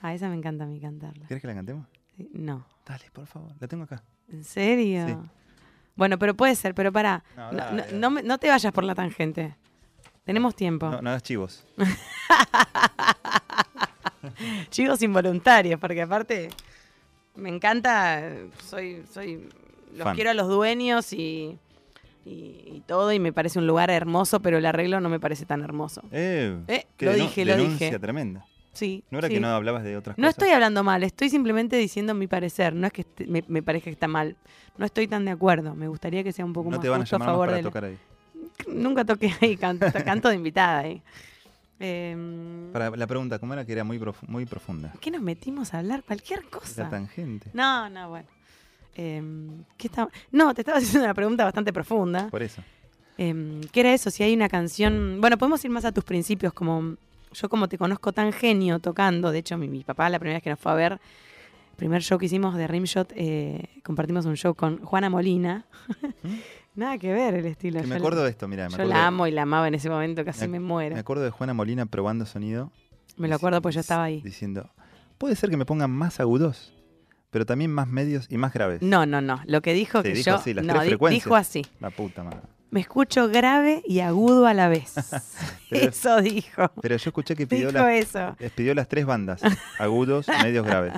Ah, 0.00 0.14
esa 0.14 0.28
me 0.28 0.36
encanta 0.36 0.64
a 0.64 0.66
mí 0.66 0.80
cantarla. 0.80 1.26
¿Quieres 1.26 1.40
que 1.42 1.48
la 1.48 1.54
cantemos? 1.54 1.86
Sí, 2.16 2.28
No. 2.32 2.66
Dale, 2.86 3.10
por 3.12 3.26
favor. 3.26 3.52
La 3.60 3.68
tengo 3.68 3.84
acá. 3.84 4.02
¿En 4.28 4.44
serio? 4.44 5.06
Sí. 5.06 5.16
Bueno, 5.98 6.18
pero 6.18 6.34
puede 6.34 6.54
ser, 6.54 6.74
pero 6.74 6.90
pará. 6.92 7.22
No, 7.36 7.52
No, 7.52 7.72
no- 7.72 7.84
no 7.92 8.10
me- 8.10 8.22
no 8.22 8.38
te 8.38 8.48
vayas 8.48 8.72
por 8.72 8.84
la 8.84 8.94
tangente. 8.94 9.54
Tenemos 10.24 10.54
tiempo. 10.54 10.88
No, 10.88 11.02
no 11.02 11.10
hagas 11.10 11.22
chivos. 11.24 11.66
Chicos 14.70 15.02
involuntarios, 15.02 15.80
porque 15.80 16.02
aparte 16.02 16.50
me 17.36 17.48
encanta, 17.48 18.22
soy, 18.64 19.02
soy, 19.12 19.48
los 19.94 20.04
Fan. 20.04 20.14
quiero 20.14 20.30
a 20.30 20.34
los 20.34 20.48
dueños 20.48 21.12
y, 21.12 21.58
y, 22.24 22.30
y 22.66 22.82
todo, 22.86 23.12
y 23.12 23.18
me 23.18 23.32
parece 23.32 23.58
un 23.58 23.66
lugar 23.66 23.90
hermoso, 23.90 24.40
pero 24.40 24.58
el 24.58 24.66
arreglo 24.66 25.00
no 25.00 25.08
me 25.08 25.20
parece 25.20 25.46
tan 25.46 25.62
hermoso. 25.62 26.02
Eh, 26.12 26.58
Eh, 26.68 26.86
qué 26.96 27.06
lo 27.06 27.14
dije, 27.14 27.44
lo 27.44 27.56
denuncia 27.56 27.86
dije. 27.88 27.98
tremenda. 27.98 28.44
Sí. 28.78 29.02
¿No 29.10 29.18
era 29.18 29.28
sí. 29.28 29.34
que 29.34 29.40
no 29.40 29.48
hablabas 29.48 29.82
de 29.84 29.96
otras 29.96 30.16
No 30.16 30.22
cosas? 30.22 30.38
estoy 30.38 30.50
hablando 30.50 30.84
mal, 30.84 31.02
estoy 31.02 31.30
simplemente 31.30 31.76
diciendo 31.76 32.14
mi 32.14 32.26
parecer, 32.26 32.74
no 32.74 32.86
es 32.86 32.92
que 32.92 33.04
me, 33.26 33.42
me 33.48 33.62
parezca 33.62 33.84
que 33.86 33.90
está 33.90 34.08
mal. 34.08 34.36
No 34.76 34.84
estoy 34.86 35.08
tan 35.08 35.24
de 35.24 35.32
acuerdo, 35.32 35.74
me 35.74 35.88
gustaría 35.88 36.22
que 36.22 36.32
sea 36.32 36.44
un 36.44 36.52
poco 36.52 36.70
No 36.70 36.76
más 36.76 36.82
te 36.82 36.88
van 36.88 37.00
a 37.00 37.02
justo 37.04 37.16
a 37.16 37.18
llamar 37.18 37.28
más 37.28 37.34
favor 37.34 37.46
para 37.48 37.56
de 37.56 37.62
tocar 37.64 37.84
ahí. 37.84 37.98
Nunca 38.68 39.04
toqué 39.04 39.32
ahí, 39.40 39.56
canto, 39.56 39.86
canto 40.04 40.28
de 40.28 40.34
invitada 40.36 40.78
ahí. 40.80 41.02
Em, 41.80 42.72
Para 42.72 42.90
la 42.90 43.06
pregunta, 43.06 43.38
¿cómo 43.38 43.52
era 43.52 43.64
que 43.64 43.72
era 43.72 43.84
muy, 43.84 43.98
profu- 44.00 44.26
muy 44.26 44.46
profunda? 44.46 44.92
¿Qué 45.00 45.12
nos 45.12 45.22
metimos 45.22 45.74
a 45.74 45.78
hablar? 45.78 46.02
Cualquier 46.02 46.42
La 46.44 46.50
cosa. 46.50 46.88
tangente. 46.88 47.50
No, 47.52 47.88
no, 47.88 48.08
bueno. 48.08 48.26
Em, 48.96 49.62
¿qué 49.76 49.86
estaba? 49.86 50.10
No, 50.32 50.52
te 50.54 50.62
estaba 50.62 50.78
haciendo 50.78 51.04
una 51.04 51.14
pregunta 51.14 51.44
bastante 51.44 51.72
profunda. 51.72 52.28
Por 52.30 52.42
eso. 52.42 52.62
Em, 53.16 53.60
¿Qué 53.72 53.80
era 53.80 53.94
eso? 53.94 54.10
Si 54.10 54.24
hay 54.24 54.34
una 54.34 54.48
canción. 54.48 55.18
Bueno, 55.20 55.38
podemos 55.38 55.64
ir 55.64 55.70
más 55.70 55.84
a 55.84 55.92
tus 55.92 56.02
principios, 56.02 56.52
como 56.52 56.96
yo, 57.32 57.48
como 57.48 57.68
te 57.68 57.78
conozco 57.78 58.12
tan 58.12 58.32
genio 58.32 58.78
tocando. 58.78 59.30
De 59.32 59.38
hecho, 59.38 59.56
mi, 59.58 59.68
mi 59.68 59.84
papá, 59.84 60.08
la 60.10 60.18
primera 60.18 60.36
vez 60.36 60.42
que 60.42 60.50
nos 60.50 60.58
fue 60.60 60.72
a 60.72 60.74
ver, 60.74 60.92
el 60.92 61.76
primer 61.76 62.02
show 62.02 62.18
que 62.18 62.26
hicimos 62.26 62.56
de 62.56 62.66
Rimshot, 62.66 63.12
eh, 63.16 63.80
compartimos 63.84 64.26
un 64.26 64.36
show 64.36 64.54
con 64.54 64.78
Juana 64.84 65.08
Molina. 65.10 65.66
Nada 66.74 66.96
que 66.98 67.12
ver 67.12 67.34
el 67.34 67.46
estilo. 67.46 67.80
Que 67.80 67.86
me 67.86 67.94
yo 67.94 67.98
acuerdo 67.98 68.18
la, 68.20 68.24
de 68.26 68.30
esto, 68.30 68.46
mira. 68.48 68.64
Me 68.64 68.70
yo 68.70 68.74
acuerdo 68.76 68.90
la 68.92 68.98
de- 69.00 69.04
amo 69.06 69.26
y 69.26 69.30
la 69.32 69.42
amaba 69.42 69.66
en 69.68 69.74
ese 69.74 69.90
momento, 69.90 70.24
casi 70.24 70.46
me, 70.46 70.60
muero. 70.60 70.94
Me 70.94 71.00
acuerdo 71.00 71.24
de 71.24 71.30
Juana 71.30 71.54
Molina 71.54 71.86
probando 71.86 72.24
sonido. 72.26 72.70
Me 73.16 73.26
lo 73.28 73.34
acuerdo 73.34 73.60
porque 73.60 73.74
yo 73.74 73.80
estaba 73.80 74.04
ahí. 74.04 74.20
Diciendo, 74.22 74.70
puede 75.18 75.34
ser 75.34 75.50
que 75.50 75.56
me 75.56 75.64
pongan 75.64 75.90
más 75.90 76.20
agudos, 76.20 76.72
pero 77.30 77.44
también 77.44 77.72
más 77.72 77.88
medios 77.88 78.26
y 78.30 78.38
más 78.38 78.52
graves. 78.52 78.80
No, 78.80 79.06
no, 79.06 79.20
no. 79.20 79.40
Lo 79.46 79.60
que 79.60 79.72
dijo 79.74 80.02
Sí, 80.02 80.08
que 80.10 80.14
dijo 80.14 80.30
yo. 80.30 80.36
así, 80.36 80.54
las 80.54 80.64
no, 80.64 80.72
tres 80.74 80.84
di- 80.84 80.88
frecuencias. 80.90 81.24
dijo 81.24 81.34
así. 81.34 81.66
La 81.80 81.90
puta 81.90 82.22
madre. 82.22 82.40
Me 82.70 82.80
escucho 82.80 83.28
grave 83.28 83.82
y 83.86 84.00
agudo 84.00 84.46
a 84.46 84.52
la 84.54 84.68
vez. 84.68 84.94
Pero- 85.70 85.88
eso 85.90 86.20
dijo. 86.20 86.70
Pero 86.82 86.96
yo 86.96 87.08
escuché 87.08 87.34
que 87.34 87.46
pidió, 87.46 87.68
Dijo 87.72 87.82
las- 87.84 87.94
eso. 87.94 88.36
les 88.38 88.52
pidió 88.52 88.74
las 88.74 88.88
tres 88.88 89.06
bandas. 89.06 89.40
Agudos, 89.78 90.26
medios, 90.42 90.66
graves. 90.66 90.92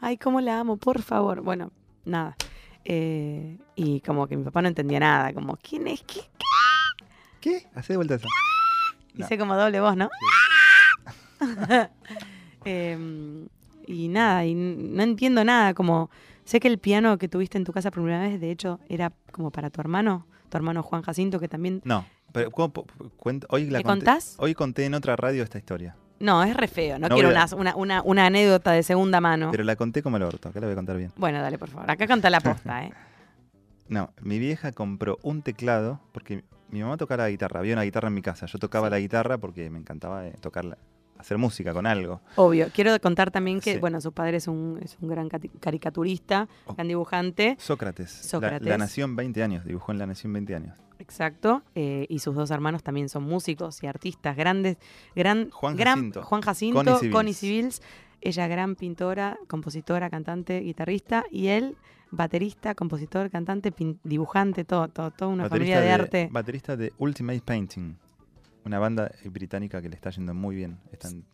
Ay, 0.00 0.16
cómo 0.18 0.40
la 0.40 0.60
amo, 0.60 0.76
por 0.76 1.00
favor. 1.02 1.40
Bueno, 1.42 1.72
nada. 2.04 2.36
Eh, 2.84 3.58
y 3.76 4.00
como 4.00 4.26
que 4.26 4.36
mi 4.36 4.44
papá 4.44 4.62
no 4.62 4.68
entendía 4.68 5.00
nada. 5.00 5.32
Como, 5.32 5.56
¿quién 5.56 5.86
es? 5.86 6.02
¿Qué? 6.02 6.20
¿Qué? 7.40 7.66
Hacé 7.74 7.94
de 7.94 7.96
vuelta 7.96 8.14
eso. 8.16 8.28
No. 9.14 9.24
Hice 9.24 9.38
como 9.38 9.56
doble 9.56 9.80
voz, 9.80 9.96
¿no? 9.96 10.08
Em, 12.64 13.48
y 13.86 14.08
nada, 14.08 14.44
y 14.44 14.54
no 14.54 15.02
entiendo 15.02 15.44
nada. 15.44 15.74
Como, 15.74 16.10
sé 16.44 16.60
que 16.60 16.68
el 16.68 16.78
piano 16.78 17.16
que 17.18 17.28
tuviste 17.28 17.58
en 17.58 17.64
tu 17.64 17.72
casa 17.72 17.90
por 17.90 18.02
primera 18.02 18.22
vez, 18.22 18.40
de 18.40 18.50
hecho, 18.50 18.80
era 18.88 19.12
como 19.32 19.50
para 19.50 19.70
tu 19.70 19.80
hermano, 19.80 20.26
tu 20.50 20.56
hermano 20.58 20.82
Juan 20.82 21.02
Jacinto, 21.02 21.40
que 21.40 21.48
también. 21.48 21.80
No, 21.84 22.04
pero 22.32 22.50
¿cómo 22.50 22.72
cuento? 23.16 23.46
hoy 23.50 23.70
la 23.70 23.78
¿Me 23.78 23.84
conté- 23.84 24.04
contás? 24.04 24.34
Hoy 24.38 24.54
conté 24.54 24.84
en 24.84 24.94
otra 24.94 25.16
radio 25.16 25.42
esta 25.42 25.56
historia. 25.58 25.96
No, 26.18 26.42
es 26.44 26.54
re 26.54 26.68
feo. 26.68 26.98
No, 26.98 27.08
No 27.08 27.14
quiero 27.14 27.30
una, 27.30 27.46
una, 27.56 27.76
una, 27.76 28.02
una 28.02 28.26
anécdota 28.26 28.72
de 28.72 28.82
segunda 28.82 29.22
mano. 29.22 29.50
Pero 29.52 29.64
la 29.64 29.74
conté 29.76 30.02
como 30.02 30.18
el 30.18 30.22
orto. 30.24 30.50
Acá 30.50 30.60
la 30.60 30.66
voy 30.66 30.72
a 30.72 30.76
contar 30.76 30.98
bien. 30.98 31.12
Bueno, 31.16 31.40
dale, 31.40 31.56
por 31.58 31.70
favor. 31.70 31.90
Acá 31.90 32.06
canta 32.06 32.28
la 32.28 32.40
posta, 32.40 32.84
¿eh? 32.84 32.92
No, 33.88 34.12
mi 34.20 34.38
vieja 34.38 34.72
compró 34.72 35.18
un 35.22 35.40
teclado 35.42 35.98
porque 36.12 36.44
mi 36.68 36.82
mamá 36.82 36.96
tocaba 36.98 37.24
la 37.24 37.30
guitarra. 37.30 37.60
Había 37.60 37.72
una 37.72 37.82
guitarra 37.84 38.08
en 38.08 38.14
mi 38.14 38.22
casa. 38.22 38.44
Yo 38.46 38.58
tocaba 38.58 38.88
Sí. 38.88 38.90
la 38.90 38.98
guitarra 39.00 39.38
porque 39.38 39.70
me 39.70 39.78
encantaba 39.78 40.26
eh, 40.26 40.34
tocarla, 40.40 40.76
hacer 41.20 41.38
música 41.38 41.72
con 41.72 41.86
algo. 41.86 42.20
Obvio. 42.36 42.68
Quiero 42.74 42.98
contar 43.00 43.30
también 43.30 43.60
que, 43.60 43.74
Sí. 43.74 43.78
bueno, 43.78 44.00
su 44.00 44.12
padre 44.12 44.38
es 44.38 44.48
un, 44.48 44.78
es 44.82 44.96
un 45.00 45.08
gran 45.08 45.28
caricaturista, 45.28 46.48
Oh. 46.66 46.74
gran 46.74 46.88
dibujante. 46.88 47.56
Sócrates. 47.58 48.16
La- 48.24 48.28
Sócrates. 48.30 48.68
La, 48.68 48.78
Nación 48.78 49.16
20 49.16 49.42
años. 49.42 49.64
Dibujó 49.64 49.92
en 49.92 49.98
La 49.98 50.06
Nación 50.06 50.32
20 50.32 50.54
años. 50.54 50.78
Exacto. 50.98 51.62
eh, 51.74 52.06
y 52.10 52.18
sus 52.18 52.34
dos 52.34 52.50
hermanos 52.50 52.82
también 52.82 53.08
son 53.08 53.22
músicos 53.24 53.82
y 53.82 53.86
artistas 53.86 54.36
grandes. 54.36 54.76
Gran, 55.16 55.48
Juan 55.50 55.76
gran, 55.76 55.96
Jacinto. 55.96 56.22
Juan 56.22 56.42
Jacinto, 56.42 56.78
Connie 56.84 56.98
Civils. 56.98 57.14
Connie 57.14 57.34
Civils. 57.34 57.82
Ella 58.20 58.46
gran 58.48 58.76
pintora, 58.76 59.38
compositora, 59.48 60.10
cantante, 60.10 60.60
guitarrista. 60.60 61.24
Y 61.30 61.46
él, 61.48 61.76
baterista, 62.10 62.74
compositor, 62.74 63.30
cantante, 63.30 63.72
pin- 63.72 63.98
dibujante, 64.04 64.64
todo, 64.64 64.88
todo, 64.88 65.10
toda 65.10 65.30
una 65.30 65.48
familia 65.48 65.80
de, 65.80 65.90
arte. 65.90 66.28
Baterista 66.30 66.76
de 66.76 66.92
Ultimate 66.98 67.40
Painting. 67.44 67.96
Una 68.64 68.78
banda 68.78 69.10
eh, 69.24 69.28
británica 69.28 69.80
que 69.80 69.88
le 69.88 69.94
está 69.94 70.10
yendo 70.10 70.34
muy 70.34 70.54
bien. 70.56 70.78
Están 70.92 71.24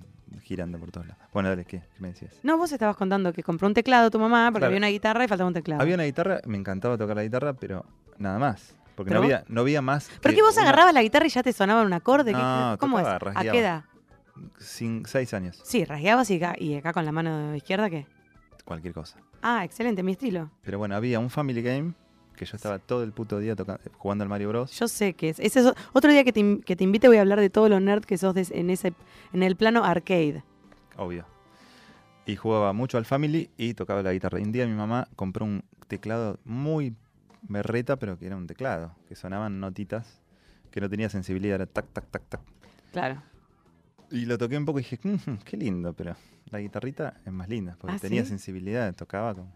girando 0.43 0.79
por 0.79 0.91
todos 0.91 1.07
lados. 1.09 1.23
Bueno, 1.33 1.49
dale, 1.49 1.65
¿qué? 1.65 1.81
¿Qué 1.81 2.01
me 2.01 2.09
decías? 2.09 2.33
No, 2.43 2.57
vos 2.57 2.71
estabas 2.73 2.97
contando 2.97 3.33
que 3.33 3.43
compró 3.43 3.67
un 3.67 3.75
teclado 3.75 4.11
tu 4.11 4.19
mamá 4.19 4.47
porque 4.53 4.61
Claro. 4.61 4.67
había 4.69 4.79
una 4.79 4.89
guitarra 4.89 5.25
y 5.25 5.29
faltaba 5.29 5.49
un 5.49 5.55
teclado. 5.55 5.83
Había 5.83 5.95
una 5.95 6.05
guitarra, 6.05 6.41
me 6.47 6.57
encantaba 6.57 6.97
tocar 6.97 7.17
la 7.17 7.23
guitarra, 7.25 7.55
pero 7.55 7.85
nada 8.19 8.39
más. 8.39 8.75
Porque 8.95 9.13
no 9.13 9.19
había, 9.23 9.45
no 9.49 9.61
había 9.61 9.83
más. 9.83 10.09
¿Pero 10.23 10.33
que 10.33 10.37
qué 10.37 10.43
vos 10.43 10.55
una- 10.55 10.63
agarrabas 10.63 10.95
la 10.95 11.03
guitarra 11.03 11.27
y 11.27 11.31
ya 11.31 11.43
te 11.43 11.53
sonaba 11.53 11.83
un 11.83 11.93
acorde? 11.93 12.33
¿Qué- 12.33 12.39
No, 12.39 12.77
¿Cómo 12.81 12.99
es? 12.99 13.07
¿A 13.07 13.19
qué 13.43 13.59
edad? 13.59 13.85
Sin 14.59 15.05
seis 15.07 15.35
años. 15.35 15.61
Sí, 15.65 15.85
rasgueabas 15.85 16.31
y 16.31 16.37
acá, 16.37 16.55
y 16.59 16.75
acá 16.77 16.93
con 16.93 17.05
la 17.05 17.13
mano 17.13 17.55
izquierda, 17.57 17.91
¿qué? 17.91 18.07
Cualquier 18.65 18.95
cosa. 18.95 19.19
Ah, 19.43 19.65
excelente, 19.65 20.03
mi 20.03 20.13
estilo. 20.13 20.51
Pero 20.63 20.79
bueno, 20.79 20.95
había 20.97 21.19
un 21.21 21.31
Family 21.31 21.63
Game 21.63 21.93
que 22.37 22.45
yo 22.45 22.57
estaba 22.57 22.79
todo 22.79 23.03
el 23.03 23.13
puto 23.13 23.39
día 23.39 23.55
jugando 23.99 24.23
al 24.23 24.29
Mario 24.29 24.49
Bros. 24.51 24.71
Yo 24.79 24.87
sé 24.89 25.15
que 25.15 25.31
es. 25.31 25.41
Ese 25.41 25.61
es 25.61 25.73
otro 25.93 26.11
día 26.13 26.23
que 26.25 26.33
te, 26.33 26.61
que 26.61 26.77
te 26.77 26.85
invite 26.85 27.09
voy 27.09 27.17
a 27.17 27.23
hablar 27.23 27.41
de 27.41 27.51
todo 27.51 27.69
lo 27.69 27.81
nerd 27.81 28.05
que 28.05 28.19
sos 28.19 28.37
en 28.51 28.71
ese 28.71 28.93
en 29.33 29.43
el 29.43 29.57
plano 29.57 29.85
arcade. 29.85 30.45
Obvio. 30.97 31.27
Y 32.27 32.37
jugaba 32.37 32.73
mucho 32.73 32.99
al 32.99 33.05
Family 33.05 33.51
y 33.57 33.75
tocaba 33.75 34.03
la 34.03 34.13
guitarra. 34.13 34.41
Y 34.41 34.43
un 34.43 34.53
día 34.53 34.67
mi 34.67 34.75
mamá 34.75 35.09
compró 35.17 35.45
un 35.45 35.65
teclado 35.89 36.39
muy 36.45 36.95
berreta, 37.43 37.97
pero 37.97 38.19
que 38.19 38.27
era 38.27 38.37
un 38.37 38.47
teclado, 38.47 38.95
que 39.09 39.15
sonaban 39.15 39.61
notitas, 39.61 40.21
que 40.71 40.81
no 40.81 40.89
tenía 40.91 41.09
sensibilidad, 41.09 41.57
era 41.57 41.67
tac, 41.67 41.87
tac, 41.93 42.07
tac, 42.11 42.23
tac. 42.29 42.41
Claro. 42.93 43.23
Y 44.11 44.27
lo 44.27 44.39
toqué 44.39 44.57
un 44.57 44.65
poco 44.65 44.81
y 44.81 44.83
dije, 44.83 44.99
"Mm, 45.03 45.37
qué 45.45 45.57
lindo, 45.57 45.93
pero 45.93 46.17
la 46.51 46.59
guitarrita 46.61 47.15
es 47.25 47.33
más 47.33 47.49
linda, 47.49 47.77
porque 47.81 47.97
¿Ah, 47.97 47.99
tenía 48.01 48.23
sí? 48.23 48.31
sensibilidad, 48.31 48.93
tocaba 48.95 49.35
con... 49.35 49.51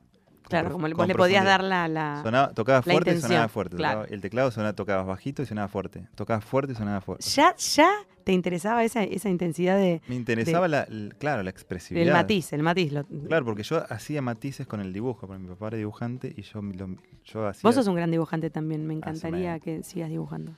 Claro, 0.49 0.73
como 0.73 0.89
vos 0.89 1.07
le 1.07 1.15
podías 1.15 1.45
dar 1.45 1.63
la. 1.63 1.87
la- 1.87 2.21
Sonaba, 2.25 2.53
tocaba 2.53 2.79
la 2.79 2.83
fuerte 2.83 3.11
y 3.11 3.15
sonaba 3.21 3.27
intención, 3.45 3.49
fuerte. 3.51 3.77
claro. 3.77 4.01
tocaba- 4.01 4.15
el 4.15 4.21
teclado 4.21 4.51
sonaba, 4.51 4.73
tocabas 4.75 5.07
bajito 5.07 5.43
y 5.43 5.47
sonaba 5.47 5.69
fuerte. 5.69 6.09
Tocabas 6.17 6.45
fuerte 6.45 6.73
y 6.73 6.77
sonaba 6.77 7.01
fuerte. 7.01 7.25
Ya, 7.31 7.55
ya 7.57 7.89
te 8.25 8.33
interesaba 8.33 8.83
esa, 8.85 9.03
esa 9.05 9.29
intensidad 9.29 9.77
de, 9.77 10.03
Me 10.09 10.17
interesaba, 10.17 10.67
la, 10.69 10.83
el- 10.85 11.15
claro, 11.19 11.43
la 11.43 11.51
expresividad. 11.51 12.05
del 12.05 12.13
matiz, 12.15 12.53
el 12.53 12.63
matiz. 12.63 12.93
lo- 12.93 13.05
Claro, 13.05 13.45
porque 13.45 13.63
yo 13.63 13.85
hacía 13.93 14.23
matices 14.23 14.67
con 14.67 14.81
el 14.81 14.93
dibujo, 14.93 15.27
porque 15.27 15.41
mi 15.43 15.49
papá 15.49 15.69
era 15.69 15.77
dibujante 15.77 16.33
y 16.37 16.43
yo, 16.43 16.61
lo- 16.63 16.97
yo 17.25 17.47
hacía... 17.47 17.63
Vos 17.69 17.75
sos 17.77 17.87
un 17.87 17.95
gran 17.95 18.11
dibujante 18.11 18.51
también, 18.51 18.87
me 18.87 18.95
encantaría 18.95 19.59
que 19.61 19.83
sigas 19.85 20.11
dibujando. 20.11 20.53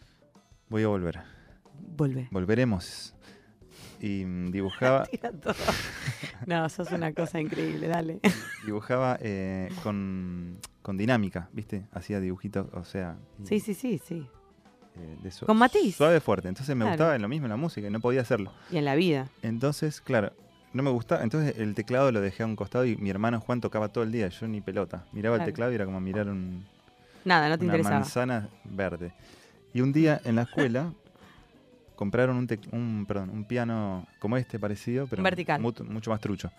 Voy 0.70 0.85
a 0.85 0.89
volver. 0.89 1.20
Volvé. 1.97 2.28
Volveremos. 2.30 3.12
Y 4.03 4.25
mm, 4.27 4.51
dibujaba. 4.51 5.07
No, 6.47 6.69
sos 6.69 6.91
una 6.91 7.13
cosa 7.13 7.41
increíble, 7.41 7.87
dale. 7.87 8.19
dibujaba 8.67 9.17
eh, 9.21 9.69
con, 9.85 10.59
con 10.83 10.97
dinámica, 10.99 11.49
¿viste? 11.53 11.85
Hacía 11.93 12.19
dibujitos, 12.19 12.67
o 12.73 12.85
sea... 12.85 13.17
Sí, 13.45 13.61
sí, 13.61 13.75
sí, 13.75 14.01
sí. 14.05 14.27
eh, 14.97 15.17
de 15.23 15.31
su- 15.31 15.47
Con 15.47 15.57
matiz. 15.57 15.95
Suave, 15.95 16.19
fuerte. 16.21 16.49
Entonces 16.49 16.75
me 16.75 16.83
Claro. 16.85 16.97
gustaba 16.97 17.17
lo 17.19 17.29
mismo 17.29 17.47
en 17.47 17.51
la 17.51 17.57
música 17.57 17.87
y 17.87 17.91
no 17.91 18.01
podía 18.01 18.23
hacerlo. 18.23 18.53
Y 18.73 18.79
en 18.79 18.85
la 18.85 18.97
vida. 18.97 19.29
Entonces, 19.43 20.01
claro, 20.01 20.33
no 20.73 20.83
me 20.83 20.91
gustaba. 20.91 21.23
Entonces 21.23 21.57
el 21.59 21.75
teclado 21.77 22.11
lo 22.11 22.21
dejé 22.21 22.43
a 22.43 22.47
un 22.47 22.57
costado 22.57 22.85
y 22.87 22.97
mi 22.97 23.11
hermano 23.11 23.41
Juan 23.41 23.61
tocaba 23.61 23.89
todo 23.91 24.03
el 24.03 24.11
día. 24.11 24.27
Yo 24.27 24.49
ni 24.49 24.61
pelota. 24.61 25.05
Miraba 25.13 25.37
Claro. 25.37 25.49
el 25.49 25.53
teclado 25.55 25.71
y 25.71 25.75
era 25.77 25.85
como 25.85 26.01
mirar 26.01 26.29
un, 26.29 26.67
Nada, 27.25 27.49
no 27.51 27.57
te 27.57 27.65
una 27.65 27.75
interesaba. 27.75 28.01
manzana 28.01 28.49
verde. 28.65 29.13
Y 29.73 29.81
un 29.81 29.93
día 29.93 30.21
en 30.25 30.35
la 30.35 30.43
escuela 30.43 30.93
compraron 32.03 32.37
un, 32.37 32.49
un, 32.73 33.07
perdón, 33.07 33.31
un 33.31 33.45
piano 33.45 34.09
como 34.19 34.37
este 34.37 34.59
parecido, 34.59 35.07
pero 35.07 35.23
Vertical. 35.23 35.61
mu- 35.63 35.73
mucho 35.89 36.11
más 36.11 36.21
trucho. 36.21 36.51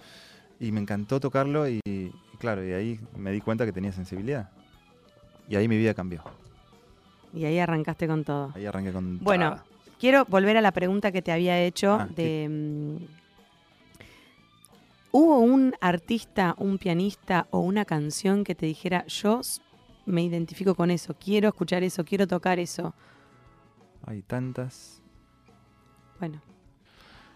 Y 0.58 0.72
me 0.72 0.80
encantó 0.80 1.20
tocarlo 1.20 1.68
y, 1.68 1.82
y 1.86 2.12
claro, 2.38 2.66
y 2.66 2.72
ahí 2.72 2.98
me 3.18 3.30
di 3.34 3.41
cuenta 3.41 3.66
que 3.66 3.74
tenía 3.74 3.91
sensibilidad. 3.91 4.50
Y 5.50 5.58
ahí 5.58 5.68
mi 5.68 5.78
vida 5.78 5.94
cambió. 5.94 6.24
Y 7.34 7.44
ahí 7.44 7.60
arrancaste 7.60 8.08
con 8.08 8.24
todo. 8.24 8.54
Ahí 8.56 8.66
arranqué 8.66 8.94
con. 8.94 9.20
Bueno, 9.20 9.50
toda. 9.50 9.66
quiero 10.00 10.24
volver 10.30 10.56
a 10.56 10.62
la 10.62 10.72
pregunta 10.72 11.12
que 11.12 11.22
te 11.22 11.34
había 11.34 11.60
hecho 11.60 11.96
Ah, 12.00 12.08
de... 12.16 12.48
mm, 12.50 12.96
¿Hubo 15.12 15.39
un 15.39 15.76
artista, 15.82 16.56
un 16.58 16.78
pianista 16.78 17.48
o 17.52 17.60
una 17.60 17.84
canción 17.84 18.46
que 18.46 18.56
te 18.56 18.66
dijera, 18.66 19.06
yo 19.08 19.41
me 20.06 20.24
identifico 20.24 20.74
con 20.74 20.89
eso, 20.89 21.14
quiero 21.20 21.50
escuchar 21.50 21.84
eso, 21.84 22.06
quiero 22.06 22.28
tocar 22.28 22.60
eso? 22.60 22.94
hay 24.06 24.22
tantas. 24.22 25.02
Bueno, 26.24 26.39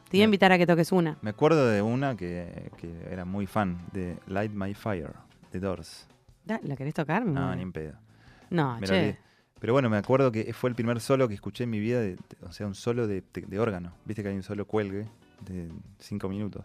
te 0.09 0.15
iba 0.15 0.23
a 0.23 0.27
invitar 0.31 0.49
a 0.53 0.57
que 0.57 0.65
toques 0.65 0.93
una. 0.93 1.17
Me 1.21 1.31
acuerdo 1.31 1.67
de 1.67 1.81
una 1.81 2.15
que, 2.15 2.71
que 2.77 2.89
era 3.11 3.25
muy 3.25 3.45
fan, 3.45 3.77
de 3.91 4.17
Light 4.27 4.53
My 4.53 4.73
Fire, 4.73 5.11
de 5.51 5.59
Doors. 5.59 6.07
Da, 6.45 6.57
¿La 6.63 6.77
querés 6.77 6.93
tocar? 6.93 7.25
No, 7.25 7.53
ni 7.53 7.63
en 7.63 7.73
pedo. 7.73 7.95
No, 8.49 8.79
che. 8.81 9.17
Pero 9.59 9.73
bueno, 9.73 9.89
me 9.89 9.97
acuerdo 9.97 10.31
que 10.31 10.53
fue 10.53 10.69
el 10.69 10.75
primer 10.77 11.01
solo 11.01 11.27
que 11.27 11.33
escuché 11.33 11.65
en 11.65 11.69
mi 11.71 11.81
vida, 11.81 11.99
de- 11.99 12.15
de- 12.15 12.45
o 12.47 12.53
sea, 12.53 12.65
un 12.65 12.75
solo 12.75 13.07
de, 13.07 13.23
de- 13.33 13.41
de 13.41 13.59
órgano. 13.59 13.91
Viste 14.05 14.23
que 14.23 14.29
hay 14.29 14.35
un 14.37 14.43
solo 14.43 14.65
cuelgue 14.65 15.05
de 15.41 15.69
cinco 15.99 16.29
minutos. 16.29 16.63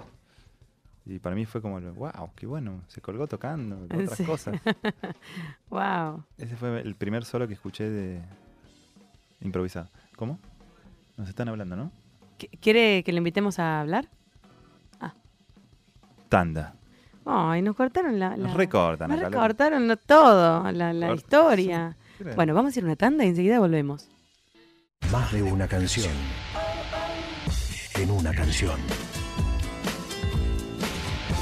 Y 1.04 1.18
para 1.18 1.34
mí 1.34 1.44
fue 1.44 1.60
como, 1.60 1.80
wow, 1.80 2.30
qué 2.36 2.46
bueno, 2.46 2.82
se 2.86 3.00
colgó 3.00 3.26
tocando, 3.26 3.82
otras 4.06 4.16
Sí. 4.16 4.24
cosas. 4.24 4.60
Wow. 5.70 6.22
Ese 6.38 6.54
fue 6.54 6.82
el 6.82 6.94
primer 6.94 7.24
solo 7.24 7.48
que 7.48 7.54
escuché 7.54 7.90
de 7.90 8.22
improvisado. 9.40 9.88
¿Cómo? 10.14 10.38
Nos 11.16 11.28
están 11.28 11.48
hablando, 11.48 11.74
¿no? 11.74 11.90
Qu- 12.42 12.58
¿Quiere 12.60 13.02
que 13.04 13.12
le 13.12 13.18
invitemos 13.18 13.58
a 13.58 13.80
hablar? 13.80 14.08
Tanda. 16.28 16.74
Ay, 17.26 17.60
nos 17.62 17.76
cortaron 17.76 18.18
la... 18.18 18.30
la- 18.30 18.36
Nos 18.48 18.54
recortan 18.54 19.10
Nos 19.10 19.20
recortaron 19.20 19.98
todo, 20.06 20.72
la, 20.72 21.14
historia. 21.14 21.96
Sí. 22.18 22.24
Bueno, 22.34 22.54
vamos 22.54 22.74
a 22.74 22.78
ir 22.78 22.84
a 22.84 22.86
una 22.86 22.96
tanda 22.96 23.24
y 23.24 23.28
enseguida 23.28 23.58
volvemos. 23.58 24.08
Más 25.10 25.30
de 25.32 25.42
una 25.42 25.68
canción. 25.68 26.10
En 28.00 28.10
una 28.10 28.32
canción. 28.32 28.78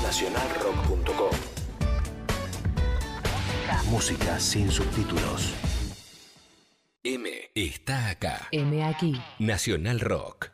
Nacionalrock.com. 0.03 1.31
Música 3.91 4.39
sin 4.41 4.71
subtítulos. 4.71 5.55
M 7.05 7.31
está 7.55 8.11
acá. 8.11 8.49
M 8.51 8.83
aquí. 8.85 9.21
Nacional 9.39 10.01
Rock. 10.01 10.51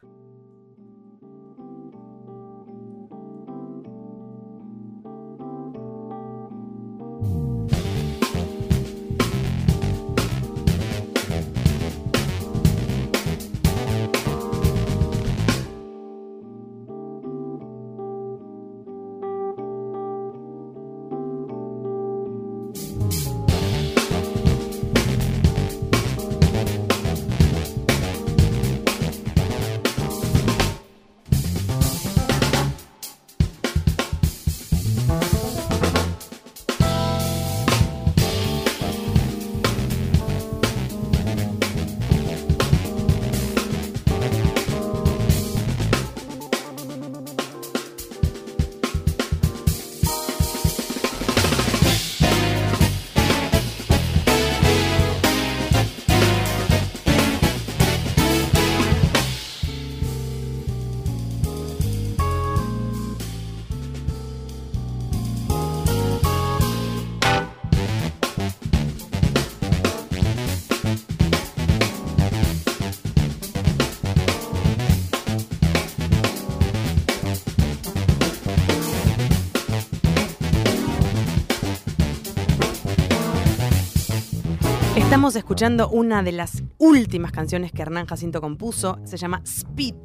Estamos 85.26 85.42
escuchando 85.42 85.88
una 85.88 86.22
de 86.22 86.30
las 86.30 86.62
últimas 86.78 87.32
canciones 87.32 87.72
que 87.72 87.82
Hernán 87.82 88.06
Jacinto 88.06 88.40
compuso. 88.40 89.00
Se 89.04 89.16
llama 89.16 89.42
Spit. 89.44 89.96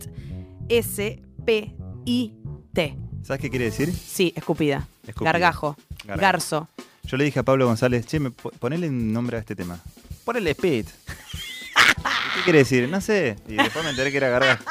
S-P-I-T. 0.67 1.77
¿Sabes 3.21 3.39
qué 3.39 3.51
quiere 3.51 3.65
decir? 3.65 3.93
Sí, 3.93 4.33
escupida. 4.35 4.87
Escupida. 5.05 5.31
Gargajo. 5.33 5.77
Gargajo. 6.07 6.19
Garzo. 6.21 6.67
Yo 7.03 7.17
le 7.17 7.25
dije 7.25 7.37
a 7.37 7.43
Pablo 7.43 7.67
González, 7.67 8.07
che, 8.07 8.19
me, 8.19 8.31
ponele 8.31 8.89
un 8.89 9.13
nombre 9.13 9.37
a 9.37 9.41
este 9.41 9.55
tema. 9.55 9.79
Ponele 10.25 10.49
Speed. 10.55 10.87
¿Qué 12.33 12.41
quiere 12.43 12.57
decir? 12.57 12.89
No 12.89 12.99
sé. 12.99 13.35
Y 13.47 13.57
después 13.57 13.85
me 13.85 13.91
enteré 13.91 14.09
que 14.09 14.17
era 14.17 14.29
gargajo. 14.29 14.63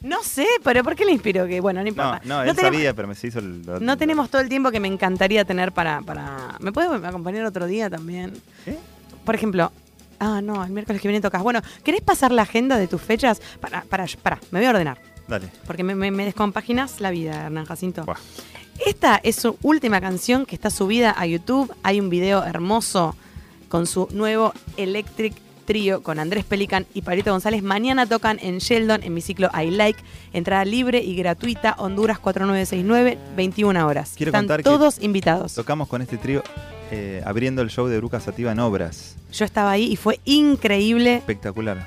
No 0.00 0.22
sé, 0.22 0.46
pero 0.64 0.82
¿por 0.82 0.96
qué 0.96 1.04
le 1.04 1.12
inspiró? 1.12 1.46
Que 1.46 1.60
bueno, 1.60 1.80
no 1.80 1.84
No, 1.84 1.88
importa. 1.90 2.22
no, 2.24 2.40
él 2.42 2.56
tenemos, 2.56 2.74
sabía, 2.74 2.94
pero 2.94 3.06
me 3.06 3.14
se 3.14 3.26
hizo 3.26 3.38
el... 3.40 3.60
lo- 3.66 3.80
no 3.80 3.98
tenemos 3.98 4.30
todo 4.30 4.40
el 4.40 4.48
tiempo 4.48 4.70
que 4.70 4.80
me 4.80 4.88
encantaría 4.88 5.44
tener 5.44 5.72
para. 5.72 6.00
para... 6.00 6.56
¿Me 6.58 6.72
puedes 6.72 6.90
acompañar 7.04 7.44
otro 7.44 7.66
día 7.66 7.90
también? 7.90 8.32
¿Eh? 8.64 8.78
Por 9.26 9.34
ejemplo. 9.34 9.70
Ah, 10.20 10.40
no, 10.42 10.62
el 10.62 10.70
miércoles 10.70 11.02
que 11.02 11.08
viene 11.08 11.20
tocas. 11.20 11.42
Bueno, 11.42 11.60
¿querés 11.82 12.02
pasar 12.02 12.30
la 12.30 12.42
agenda 12.42 12.76
de 12.76 12.86
tus 12.86 13.00
fechas? 13.00 13.40
Para, 13.58 13.82
para, 13.82 14.06
para, 14.22 14.38
me 14.50 14.60
voy 14.60 14.66
a 14.66 14.70
ordenar. 14.70 14.98
Dale. 15.26 15.48
Porque 15.66 15.82
me, 15.82 15.94
me, 15.94 16.10
me 16.10 16.24
descompaginas 16.24 17.00
la 17.00 17.10
vida, 17.10 17.46
Hernán 17.46 17.64
Jacinto. 17.64 18.04
Buah. 18.04 18.18
Esta 18.84 19.20
es 19.22 19.36
su 19.36 19.56
última 19.62 20.00
canción 20.00 20.46
que 20.46 20.54
está 20.54 20.70
subida 20.70 21.14
a 21.16 21.26
YouTube. 21.26 21.74
Hay 21.82 22.00
un 22.00 22.10
video 22.10 22.44
hermoso 22.44 23.16
con 23.68 23.86
su 23.86 24.08
nuevo 24.12 24.52
Electric 24.76 25.34
Trio 25.64 26.02
con 26.02 26.18
Andrés 26.18 26.44
Pelican 26.44 26.86
y 26.94 27.02
Pablito 27.02 27.30
González. 27.30 27.62
Mañana 27.62 28.06
tocan 28.06 28.38
en 28.42 28.58
Sheldon 28.58 29.02
en 29.04 29.14
mi 29.14 29.20
ciclo 29.20 29.50
I 29.54 29.70
Like. 29.70 30.02
Entrada 30.32 30.64
libre 30.64 31.00
y 31.00 31.14
gratuita, 31.14 31.76
Honduras 31.78 32.18
4969, 32.18 33.18
21 33.36 33.86
horas. 33.86 34.14
Quiero 34.16 34.30
Están 34.30 34.44
contar 34.44 34.58
que 34.58 34.64
todos 34.64 35.00
invitados. 35.00 35.54
Tocamos 35.54 35.86
con 35.86 36.02
este 36.02 36.16
trío 36.18 36.42
eh, 36.90 37.22
abriendo 37.24 37.62
el 37.62 37.70
show 37.70 37.86
de 37.86 37.96
Bruca 37.98 38.20
Sativa 38.20 38.52
en 38.52 38.58
Obras. 38.60 39.16
Yo 39.32 39.44
estaba 39.44 39.70
ahí 39.72 39.84
y 39.92 39.96
fue 39.96 40.20
increíble, 40.24 41.16
Espectacular. 41.16 41.86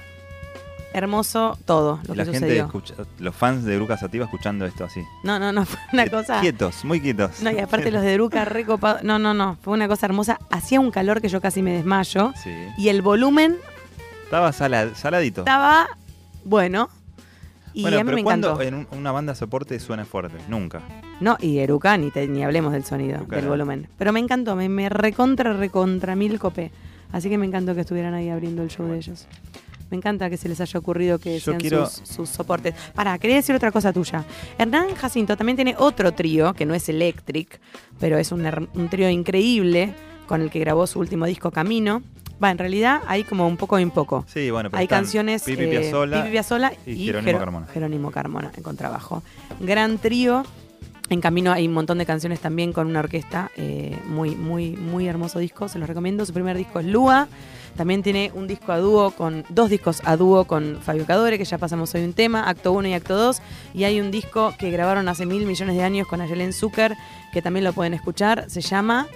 hermoso 0.93 1.58
todo 1.66 1.99
lo 2.08 2.14
la 2.16 2.24
que 2.26 2.32
gente, 2.32 2.47
sucedió. 2.47 2.66
escucha- 2.66 2.93
los 3.20 3.36
fans 3.36 3.64
de 3.66 3.76
Bruca 3.78 3.97
Sativa 3.97 4.26
escuchando 4.26 4.66
esto 4.66 4.84
así. 4.86 5.01
No, 5.24 5.39
no, 5.39 5.51
no, 5.51 5.66
fue 5.66 5.80
una 5.91 6.04
Quiet- 6.06 6.12
cosa... 6.12 6.41
Quietos, 6.41 6.86
muy 6.86 7.01
quietos. 7.01 7.41
No, 7.41 7.51
y 7.51 7.60
aparte 7.60 7.89
los 7.91 8.04
de 8.04 8.14
Druca 8.14 8.45
recopados. 8.45 9.04
No, 9.04 9.18
no, 9.20 9.34
no. 9.34 9.58
Fue 9.62 9.74
una 9.74 9.88
cosa 9.88 10.06
hermosa. 10.06 10.39
Hacía 10.51 10.80
un 10.80 10.91
calor 10.91 11.20
que 11.22 11.30
yo 11.30 11.41
casi 11.41 11.62
me 11.64 11.72
desmayo. 11.74 12.32
Sí. 12.43 12.51
Y 12.78 12.89
el 12.89 13.01
volumen 13.01 13.58
Estaba 14.26 14.51
sala- 14.54 14.93
saladito. 14.95 15.41
estaba 15.41 15.88
bueno. 16.45 16.89
Y 17.74 17.82
bueno, 17.82 17.97
a 17.97 18.03
mí 18.03 18.05
pero 18.05 18.15
me 18.15 18.21
encantó. 18.21 18.61
en 18.61 18.74
un- 18.76 18.88
una 18.91 19.11
banda 19.11 19.34
soporte 19.36 19.80
suena 19.80 20.05
fuerte? 20.05 20.38
Nunca. 20.47 20.82
No, 21.19 21.38
y 21.41 21.57
Eruca, 21.59 21.97
ni, 21.97 22.11
te- 22.11 22.28
ni 22.28 22.43
hablemos 22.43 22.71
del 22.74 22.84
sonido, 22.84 23.15
Eruca 23.17 23.36
del 23.38 23.47
volumen. 23.47 23.88
Pero 23.97 24.13
me 24.13 24.19
encantó, 24.19 24.55
me, 24.55 24.69
me 24.69 24.89
recontra, 24.89 25.53
recontra 25.53 26.15
mil 26.15 26.38
copé. 26.39 26.71
Así 27.11 27.30
que 27.30 27.38
me 27.38 27.45
encantó 27.45 27.76
que 27.76 27.82
estuvieran 27.82 28.13
ahí 28.13 28.30
abriendo 28.30 28.63
el 28.63 28.69
show 28.69 28.88
de 28.88 28.97
ellos. 28.97 29.28
Me 29.91 29.97
encanta 29.97 30.28
que 30.30 30.38
se 30.38 30.49
les 30.49 30.59
haya 30.59 30.80
ocurrido 30.80 31.19
que 31.19 31.38
Yo 31.38 31.51
sean 31.51 31.59
quiero- 31.59 31.86
sus, 31.88 32.07
sus 32.09 32.30
soportes. 32.30 32.74
Para, 32.95 33.17
quería 33.19 33.36
decir 33.36 33.55
otra 33.55 33.71
cosa 33.71 33.93
tuya. 33.93 34.24
Hernán 34.57 34.95
Jacinto 34.95 35.38
también 35.38 35.55
tiene 35.55 35.76
otro 35.78 36.11
trío, 36.13 36.53
que 36.53 36.65
no 36.65 36.74
es 36.74 36.89
Electric, 36.89 37.59
pero 37.99 38.17
es 38.17 38.32
un, 38.32 38.41
her- 38.45 38.67
un 38.74 38.89
trío 38.89 39.07
increíble 39.09 39.93
con 40.28 40.41
el 40.41 40.49
que 40.49 40.59
grabó 40.59 40.88
su 40.88 40.99
último 40.99 41.26
disco 41.28 41.51
Camino. 41.51 42.01
Va, 42.42 42.52
en 42.52 42.58
realidad 42.58 43.02
hay 43.08 43.24
como 43.24 43.48
un 43.48 43.58
poco 43.58 43.80
y 43.80 43.84
un 43.84 43.92
poco. 43.92 44.26
Sí, 44.28 44.52
bueno, 44.52 44.70
pero 44.70 44.80
Hay 44.80 44.88
canciones 44.88 45.44
Pipi 45.44 45.64
eh, 45.64 45.68
Piazzolla 45.68 46.18
Pipi 46.18 46.32
Piazzolla 46.32 46.74
y 46.86 46.92
y, 46.92 47.06
Jerónimo 47.06 47.40
Carmona. 47.40 47.68
Jerónimo 47.68 48.12
Carmona 48.12 48.52
en 48.56 48.64
contrabajo. 48.64 49.24
Gran 49.60 49.98
trío. 49.98 50.44
En 51.10 51.22
camino 51.22 51.52
hay 51.52 51.68
un 51.68 51.74
montón 51.74 51.98
de 51.98 52.06
canciones 52.06 52.40
también 52.40 52.74
con 52.74 52.88
una 52.88 53.00
orquesta. 53.00 53.52
eh, 53.58 53.98
muy, 54.06 54.36
muy, 54.36 54.72
muy 54.72 55.08
hermoso 55.08 55.40
disco. 55.40 55.68
Se 55.68 55.78
los 55.78 55.88
recomiendo. 55.88 56.26
Su 56.26 56.34
primer 56.34 56.58
disco 56.58 56.80
es 56.80 56.86
Lua. 56.86 57.28
También 57.76 58.04
tiene 58.04 58.32
un 58.36 58.48
disco 58.48 58.72
a 58.72 58.78
dúo 58.78 59.12
con. 59.12 59.46
dos 59.50 59.70
discos 59.70 60.02
a 60.06 60.16
dúo 60.16 60.46
con 60.46 60.80
Fabio 60.82 61.06
Cadore, 61.06 61.38
que 61.38 61.46
ya 61.46 61.58
pasamos 61.58 61.94
hoy 61.96 62.04
un 62.04 62.14
tema, 62.14 62.48
acto 62.48 62.72
1 62.72 62.88
y 62.88 62.94
acto 62.94 63.16
2. 63.16 63.42
Y 63.74 63.84
hay 63.84 64.00
un 64.00 64.12
disco 64.12 64.54
que 64.58 64.70
grabaron 64.70 65.08
hace 65.08 65.26
mil 65.26 65.46
millones 65.46 65.76
de 65.76 65.84
años 65.84 66.08
con 66.08 66.22
Ayelen 66.22 66.54
Zucker, 66.54 66.96
que 67.32 67.42
también 67.42 67.64
lo 67.64 67.74
pueden 67.74 67.94
escuchar. 67.94 68.50
Se 68.50 68.62
llama 68.62 69.08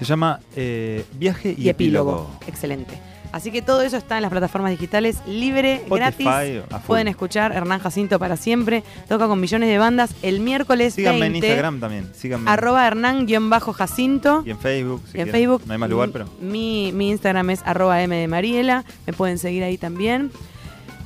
Se 0.00 0.06
llama 0.06 0.40
eh, 0.56 1.04
Viaje 1.12 1.54
y, 1.56 1.66
y 1.66 1.68
epílogo. 1.68 2.30
Excelente. 2.46 2.98
Así 3.32 3.52
que 3.52 3.62
todo 3.62 3.82
eso 3.82 3.96
está 3.96 4.16
en 4.16 4.22
las 4.22 4.30
plataformas 4.30 4.72
digitales, 4.72 5.18
libre, 5.26 5.74
Spotify, 5.74 6.24
gratis. 6.24 6.86
Pueden 6.86 7.06
escuchar 7.06 7.52
Hernán 7.52 7.78
Jacinto 7.78 8.18
para 8.18 8.36
siempre. 8.36 8.82
Toca 9.08 9.28
con 9.28 9.40
millones 9.40 9.68
de 9.68 9.78
bandas. 9.78 10.14
El 10.22 10.40
miércoles 10.40 10.94
Síganme 10.94 11.20
20, 11.20 11.38
en 11.38 11.44
Instagram 11.44 11.80
también. 11.80 12.10
Síganme. 12.14 12.50
arroba 12.50 12.86
Hernán-Jacinto. 12.86 14.42
Y 14.44 14.50
en 14.50 14.58
Facebook. 14.58 15.02
si 15.10 15.18
Y 15.18 15.20
en 15.20 15.26
quieren. 15.26 15.32
Facebook. 15.32 15.62
No 15.66 15.72
hay 15.74 15.78
más 15.78 15.90
lugar, 15.90 16.10
pero. 16.12 16.26
Mi, 16.40 16.90
mi 16.92 17.10
Instagram 17.10 17.50
es 17.50 17.62
arroba 17.64 18.02
M 18.02 18.16
de 18.16 18.26
Mariela. 18.26 18.84
Me 19.06 19.12
pueden 19.12 19.38
seguir 19.38 19.62
ahí 19.62 19.78
también. 19.78 20.32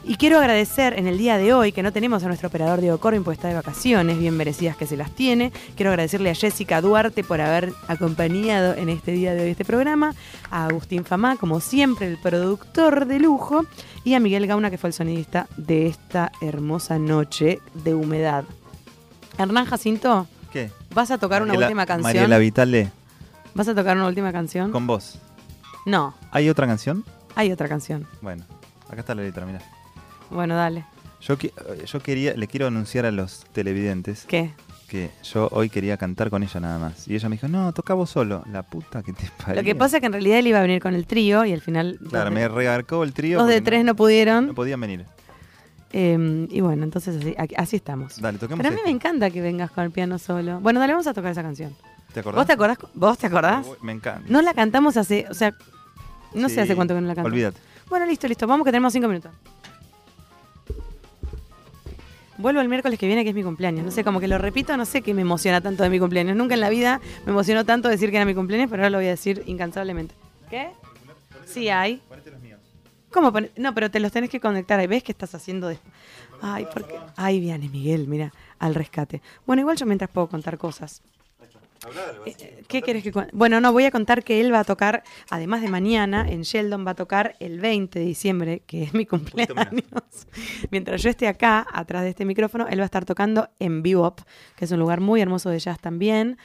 Y 0.07 0.16
quiero 0.16 0.38
agradecer 0.38 0.98
en 0.98 1.07
el 1.07 1.16
día 1.16 1.38
de 1.38 1.55
hoy 1.55 1.72
que 1.72 1.82
no 1.82 1.90
tenemos 1.90 2.22
a 2.22 2.26
nuestro 2.28 2.48
operador 2.48 2.82
Diego 2.82 2.98
Corbin 2.98 3.24
porque 3.24 3.36
está 3.36 3.48
de 3.48 3.55
vacaciones, 3.55 4.18
bien 4.18 4.36
merecidas 4.36 4.76
que 4.76 4.86
se 4.86 4.98
las 4.98 5.11
tiene. 5.11 5.50
Quiero 5.76 5.90
agradecerle 5.90 6.28
a 6.30 6.34
Jessica 6.34 6.82
Duarte 6.82 7.24
por 7.24 7.40
haber 7.40 7.72
acompañado 7.88 8.74
en 8.74 8.90
este 8.90 9.12
día 9.12 9.32
de 9.32 9.44
hoy 9.44 9.50
este 9.50 9.64
programa, 9.64 10.14
a 10.50 10.66
Agustín 10.66 11.07
Famá, 11.07 11.36
como 11.36 11.59
siempre, 11.61 12.07
el 12.07 12.18
productor 12.18 13.07
de 13.07 13.18
lujo, 13.18 13.64
y 14.05 14.12
a 14.12 14.20
Miguel 14.20 14.46
Gauna, 14.46 14.70
que 14.70 14.76
fue 14.76 14.88
el 14.88 14.94
sonidista 14.94 15.48
de 15.57 15.86
esta 15.86 16.30
hermosa 16.42 16.98
noche 16.98 17.61
de 17.72 17.94
humedad. 17.94 18.44
Hernán 19.38 19.64
Jacinto, 19.64 20.26
¿Qué? 20.52 20.70
¿vas 20.94 21.11
a 21.12 21.16
tocar 21.18 21.42
una 21.42 21.55
última 21.55 21.86
canción? 21.86 22.02
Mariela 22.12 22.36
Vitale, 22.36 22.90
¿Vas 23.55 23.68
a 23.68 23.74
tocar 23.74 23.96
una 23.96 24.07
última 24.09 24.32
canción? 24.32 24.70
con 24.70 24.86
vos. 24.86 25.18
No, 25.86 26.14
¿Hay 26.30 26.50
otra 26.50 26.66
canción? 26.66 27.05
hay 27.34 27.50
otra 27.52 27.68
canción. 27.70 28.07
Bueno, 28.20 28.44
acá 28.90 29.00
está 29.00 29.14
la 29.14 29.22
letra, 29.22 29.46
mira. 29.46 29.61
Bueno, 30.31 30.55
dale. 30.57 30.85
Yo, 31.20 31.39
qui- 31.39 31.53
yo 31.87 32.01
quería, 32.01 32.35
le 32.35 32.47
quiero 32.47 32.66
anunciar 32.66 33.07
a 33.07 33.11
los 33.11 33.45
televidentes 33.53 34.25
¿Qué? 34.27 34.51
que 34.89 35.11
yo 35.22 35.49
hoy 35.53 35.70
quería 35.70 35.97
cantar 35.97 36.29
con 36.31 36.43
ella 36.43 36.61
nada 36.61 36.79
más. 36.79 37.09
Y 37.09 37.14
ella 37.14 37.29
me 37.29 37.37
dijo, 37.37 37.49
no, 37.49 37.72
toca 37.72 37.95
vos 37.95 38.11
solo. 38.11 38.45
La 38.53 38.62
puta 38.62 39.03
que 39.03 39.12
te 39.12 39.25
parió. 39.39 39.55
Lo 39.62 39.64
que 39.64 39.75
pasa 39.75 39.97
es 39.97 40.01
que 40.01 40.07
en 40.07 40.12
realidad 40.12 40.39
él 40.39 40.47
iba 40.49 40.59
a 40.59 40.62
venir 40.62 40.81
con 40.83 40.95
el 40.95 41.07
trío 41.07 41.45
y 41.45 41.53
al 41.53 41.61
final 41.62 41.99
Claro, 42.11 42.31
me 42.31 42.41
de, 42.41 42.49
regarcó 42.49 43.03
el 43.05 43.12
trío. 43.14 43.39
dos 43.39 43.49
de 43.49 43.61
tres 43.62 43.85
no 43.85 43.95
pudieron. 43.97 44.49
no 44.49 44.55
podían 44.55 44.81
venir. 44.81 45.07
Eh, 45.93 46.49
y 46.51 46.61
bueno, 46.61 46.83
entonces 46.85 47.16
así, 47.20 47.35
aquí- 47.39 47.55
así 47.57 47.77
estamos. 47.77 48.20
Dale, 48.20 48.39
toquemos 48.39 48.59
Pero 48.59 48.68
a 48.68 48.72
mí 48.72 48.77
esto. 48.79 48.89
me 48.89 48.95
encanta 48.95 49.31
que 49.31 49.41
vengas 49.41 49.70
con 49.70 49.85
el 49.85 49.93
piano 49.93 50.18
solo. 50.18 50.61
Bueno, 50.61 50.81
dale, 50.81 50.93
vamos 50.93 51.07
a 51.07 51.14
tocar 51.14 51.31
esa 51.33 51.43
canción. 51.43 51.75
¿Te 52.12 52.20
acordás? 52.20 52.41
¿Vos 52.41 52.47
te 52.47 52.53
acordás? 52.53 52.79
¿Vos 52.95 53.18
te 53.18 53.27
acordás? 53.29 53.66
Me 53.83 53.93
encanta. 53.93 54.25
No 54.29 54.43
la 54.43 54.55
cantamos 54.55 54.97
hace, 54.97 55.27
o 55.31 55.35
sea, 55.35 55.55
no 56.35 56.49
sé 56.49 56.61
hace 56.61 56.75
cuánto 56.77 56.95
que 56.95 57.01
no 57.01 57.07
la 57.07 57.14
cantamos. 57.14 57.33
Olvídate. 57.33 57.59
Bueno, 57.89 58.07
listo, 58.07 58.27
listo. 58.29 58.47
Vamos 58.47 58.64
que 58.64 58.70
tenemos 58.72 58.93
cinco 58.93 59.07
minutos. 59.09 59.31
Vuelvo 62.39 62.61
el 62.61 62.68
miércoles 62.68 62.99
que 62.99 63.07
viene, 63.07 63.22
que 63.22 63.30
es 63.30 63.35
mi 63.35 63.43
cumpleaños. 63.45 63.85
No 63.85 63.91
sé, 63.91 64.03
como 64.05 64.18
que 64.20 64.26
lo 64.28 64.39
repito, 64.39 64.76
no 64.76 64.85
sé 64.85 65.03
qué 65.03 65.14
me 65.14 65.22
emociona 65.22 65.61
tanto 65.61 65.82
de 65.85 65.91
mi 65.91 65.99
cumpleaños. 66.01 66.37
Nunca 66.37 66.55
en 66.55 66.61
la 66.61 66.68
vida 66.68 67.01
me 67.26 67.32
emocionó 67.32 67.64
tanto 67.64 67.89
decir 67.89 68.11
que 68.11 68.16
era 68.16 68.24
mi 68.24 68.35
cumpleaños, 68.35 68.68
pero 68.70 68.82
ahora 68.82 68.91
lo 68.91 68.99
voy 68.99 69.07
a 69.07 69.11
decir 69.11 69.43
incansablemente. 69.47 70.14
¿Qué? 70.51 70.70
Sí 71.47 71.68
hay. 71.68 72.01
¿Cómo? 73.12 73.30
pone- 73.32 73.51
No, 73.57 73.72
pero 73.74 73.91
te 73.91 74.01
los 74.01 74.11
tenés 74.11 74.30
que 74.30 74.41
conectar. 74.41 74.85
Ves 74.89 75.05
que 75.05 75.12
estás 75.12 75.35
haciendo 75.35 75.68
de... 75.68 75.78
Ay, 76.43 76.66
porque... 76.72 76.99
Ay, 77.16 77.39
viene 77.39 77.68
Miguel, 77.68 78.09
mira, 78.09 78.32
al 78.59 78.74
rescate. 78.74 79.22
Bueno, 79.47 79.61
igual 79.61 79.76
yo 79.76 79.87
mientras 79.87 80.11
puedo 80.11 80.26
contar 80.26 80.59
cosas. 80.59 81.03
Eh, 82.26 82.62
¿Qué 82.68 82.82
querés 82.82 83.03
que? 83.03 83.12
Bueno, 83.32 83.61
no, 83.61 83.72
voy 83.72 83.85
a 83.85 83.91
contar 83.91 84.24
que 84.24 84.41
él 84.41 84.53
va 84.53 84.61
a 84.61 84.64
tocar, 84.64 85.03
además 85.30 85.62
de 85.62 85.68
mañana, 85.68 86.26
en 86.28 86.43
Sheldon 86.43 86.87
va 86.87 86.93
a 86.93 86.95
tocar 86.95 87.37
el 87.41 87.61
20 87.61 87.99
de 87.99 88.05
diciembre, 88.05 88.62
que 88.66 88.85
es 88.85 88.95
mi 88.95 89.07
cumpleaños. 89.07 89.55
Mientras 90.70 91.03
yo 91.03 91.11
esté 91.11 91.28
acá, 91.28 91.66
atrás 91.72 92.03
de 92.03 92.11
este 92.11 92.24
micrófono, 92.24 92.66
él 92.68 92.78
va 92.78 92.85
a 92.85 92.87
estar 92.87 93.05
tocando 93.05 93.49
en 93.59 93.82
Bebop, 93.82 94.20
que 94.57 94.64
es 94.64 94.70
un 94.70 94.80
lugar 94.80 95.01
muy 95.01 95.20
hermoso 95.20 95.51
de 95.51 95.59
jazz 95.59 95.78
también. 95.80 96.39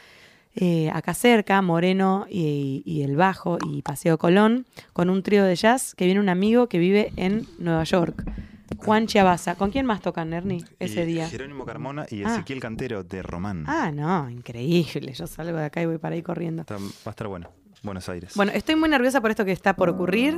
Eh, 0.56 0.90
acá 0.94 1.14
cerca, 1.14 1.62
Moreno 1.62 2.26
y, 2.30 2.82
y 2.86 3.04
El 3.04 3.16
Bajo 3.16 3.60
y 3.66 3.82
Paseo 3.82 4.18
Colón, 4.18 4.66
con 4.94 5.10
un 5.10 5.24
trío 5.24 5.44
de 5.46 5.56
jazz 5.56 5.96
que 5.96 6.06
viene 6.06 6.20
un 6.20 6.30
amigo 6.30 6.68
que 6.68 6.80
vive 6.80 7.14
en 7.16 7.48
Nueva 7.60 7.84
York, 7.84 8.26
Juan 8.86 9.08
Chiabaza. 9.08 9.56
¿Con 9.56 9.72
quién 9.72 9.86
más 9.86 10.02
tocan, 10.02 10.34
Ernie, 10.34 10.64
ese 10.80 11.04
Y 11.04 11.06
día? 11.06 11.28
Jerónimo 11.30 11.66
Carmona 11.66 12.06
y 12.10 12.24
Ah. 12.24 12.34
Ezequiel 12.34 12.60
Cantero 12.60 13.04
de 13.04 13.22
Román. 13.22 13.66
Ah, 13.68 13.92
no, 13.92 14.30
increíble. 14.30 15.14
Yo 15.14 15.28
salgo 15.28 15.58
de 15.58 15.66
acá 15.66 15.82
y 15.82 15.86
voy 15.86 15.98
para 15.98 16.16
ahí 16.16 16.22
corriendo. 16.24 16.62
Está- 16.62 16.78
va 16.78 16.82
a 17.06 17.10
estar 17.10 17.28
bueno. 17.28 17.50
Buenos 17.84 18.10
Aires. 18.10 18.34
Bueno, 18.36 18.52
estoy 18.54 18.76
muy 18.76 18.90
nerviosa 18.90 19.22
por 19.22 19.32
esto 19.32 19.46
que 19.46 19.52
está 19.54 19.74
por 19.76 19.90
ocurrir 19.90 20.38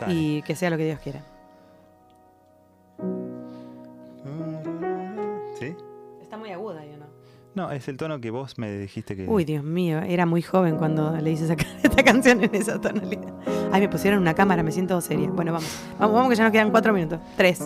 Dale. 0.00 0.14
y 0.14 0.42
que 0.42 0.54
sea 0.54 0.70
lo 0.70 0.76
que 0.76 0.84
Dios 0.84 1.00
quiera. 1.00 1.24
No? 7.54 7.70
Es 7.70 7.88
el 7.88 7.96
tono 7.96 8.20
que 8.20 8.30
vos 8.30 8.58
me 8.58 8.70
dijiste 8.72 9.16
que. 9.16 9.26
Uy, 9.26 9.44
Dios 9.44 9.64
mío, 9.64 10.00
era 10.00 10.26
muy 10.26 10.42
joven 10.42 10.76
cuando 10.76 11.16
le 11.16 11.30
hice 11.30 11.46
sacar 11.46 11.66
esta 11.82 12.02
canción 12.02 12.42
en 12.42 12.54
esa 12.54 12.80
tonalidad. 12.80 13.32
Ay, 13.72 13.80
me 13.82 13.88
pusieron 13.88 14.20
una 14.20 14.34
cámara, 14.34 14.62
me 14.62 14.72
siento 14.72 15.00
seria. 15.00 15.30
Bueno, 15.30 15.52
vamos. 15.52 15.70
Vamos, 15.98 16.14
vamos 16.14 16.30
que 16.30 16.36
ya 16.36 16.44
nos 16.44 16.52
quedan 16.52 16.70
cuatro 16.70 16.92
minutos. 16.92 17.20
Tres. 17.36 17.60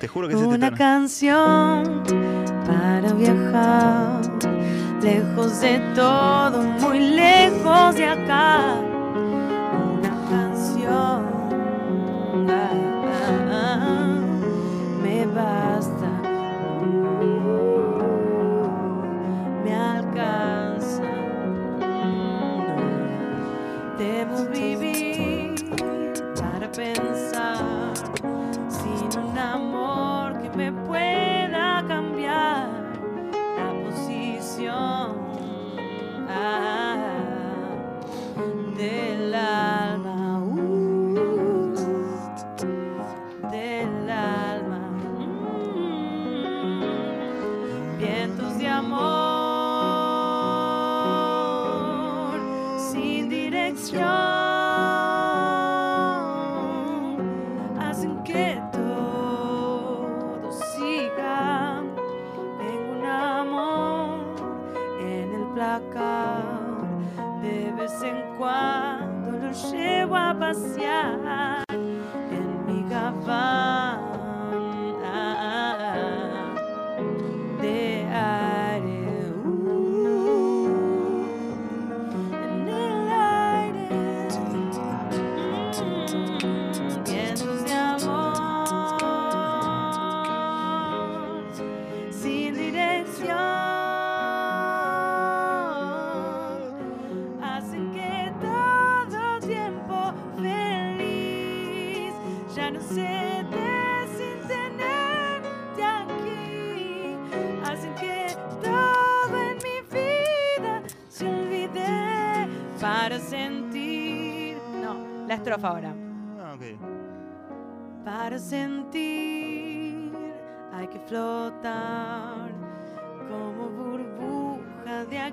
Te 0.00 0.08
juro 0.08 0.26
que 0.26 0.34
es 0.34 0.40
este 0.40 0.54
Una 0.54 0.66
tono. 0.66 0.76
canción 0.78 2.02
para 2.66 3.12
viajar 3.12 4.21
lejos 5.02 5.60
de 5.60 5.78
todo, 5.94 6.62
muy 6.62 7.00
lejos 7.00 7.94
de 7.96 8.06
acá. 8.06 8.76
Una 9.98 10.10
canción 10.30 11.26
ah, 12.48 12.70
ah, 13.10 13.50
ah, 13.50 14.20
me 15.02 15.26
basta, 15.26 16.10
me 19.64 19.74
alcanza. 19.74 21.02
Debo 23.98 24.44
vivir 24.52 25.54
para 26.40 26.70
pensar 26.70 27.94
sin 28.68 29.20
un 29.20 29.38
amor 29.38 30.40
que 30.40 30.50
me 30.56 30.72
pueda 30.72 31.11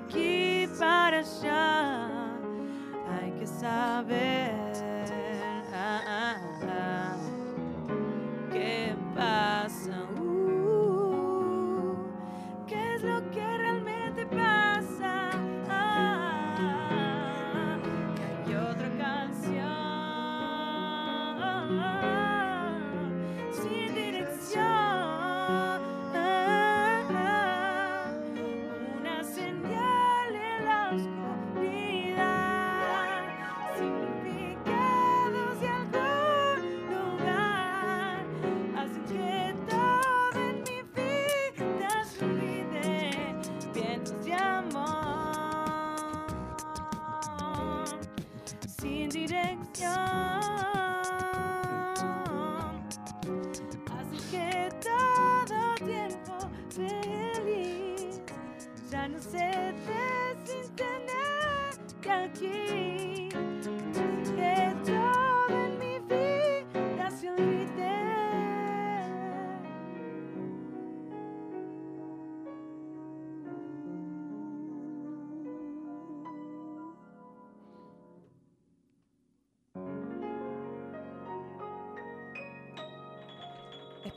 aquí 0.04 0.68
para 0.78 1.18
allá. 1.18 2.08
Hay 3.08 3.32
que 3.32 3.46
saber 3.46 4.69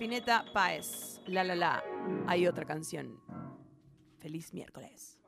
Espineta 0.03 0.43
Páez. 0.51 1.21
La 1.27 1.45
la 1.45 1.55
la. 1.55 1.81
Hay 2.27 2.45
otra 2.45 2.65
canción. 2.65 3.21
Feliz 4.19 4.53
miércoles. 4.53 5.22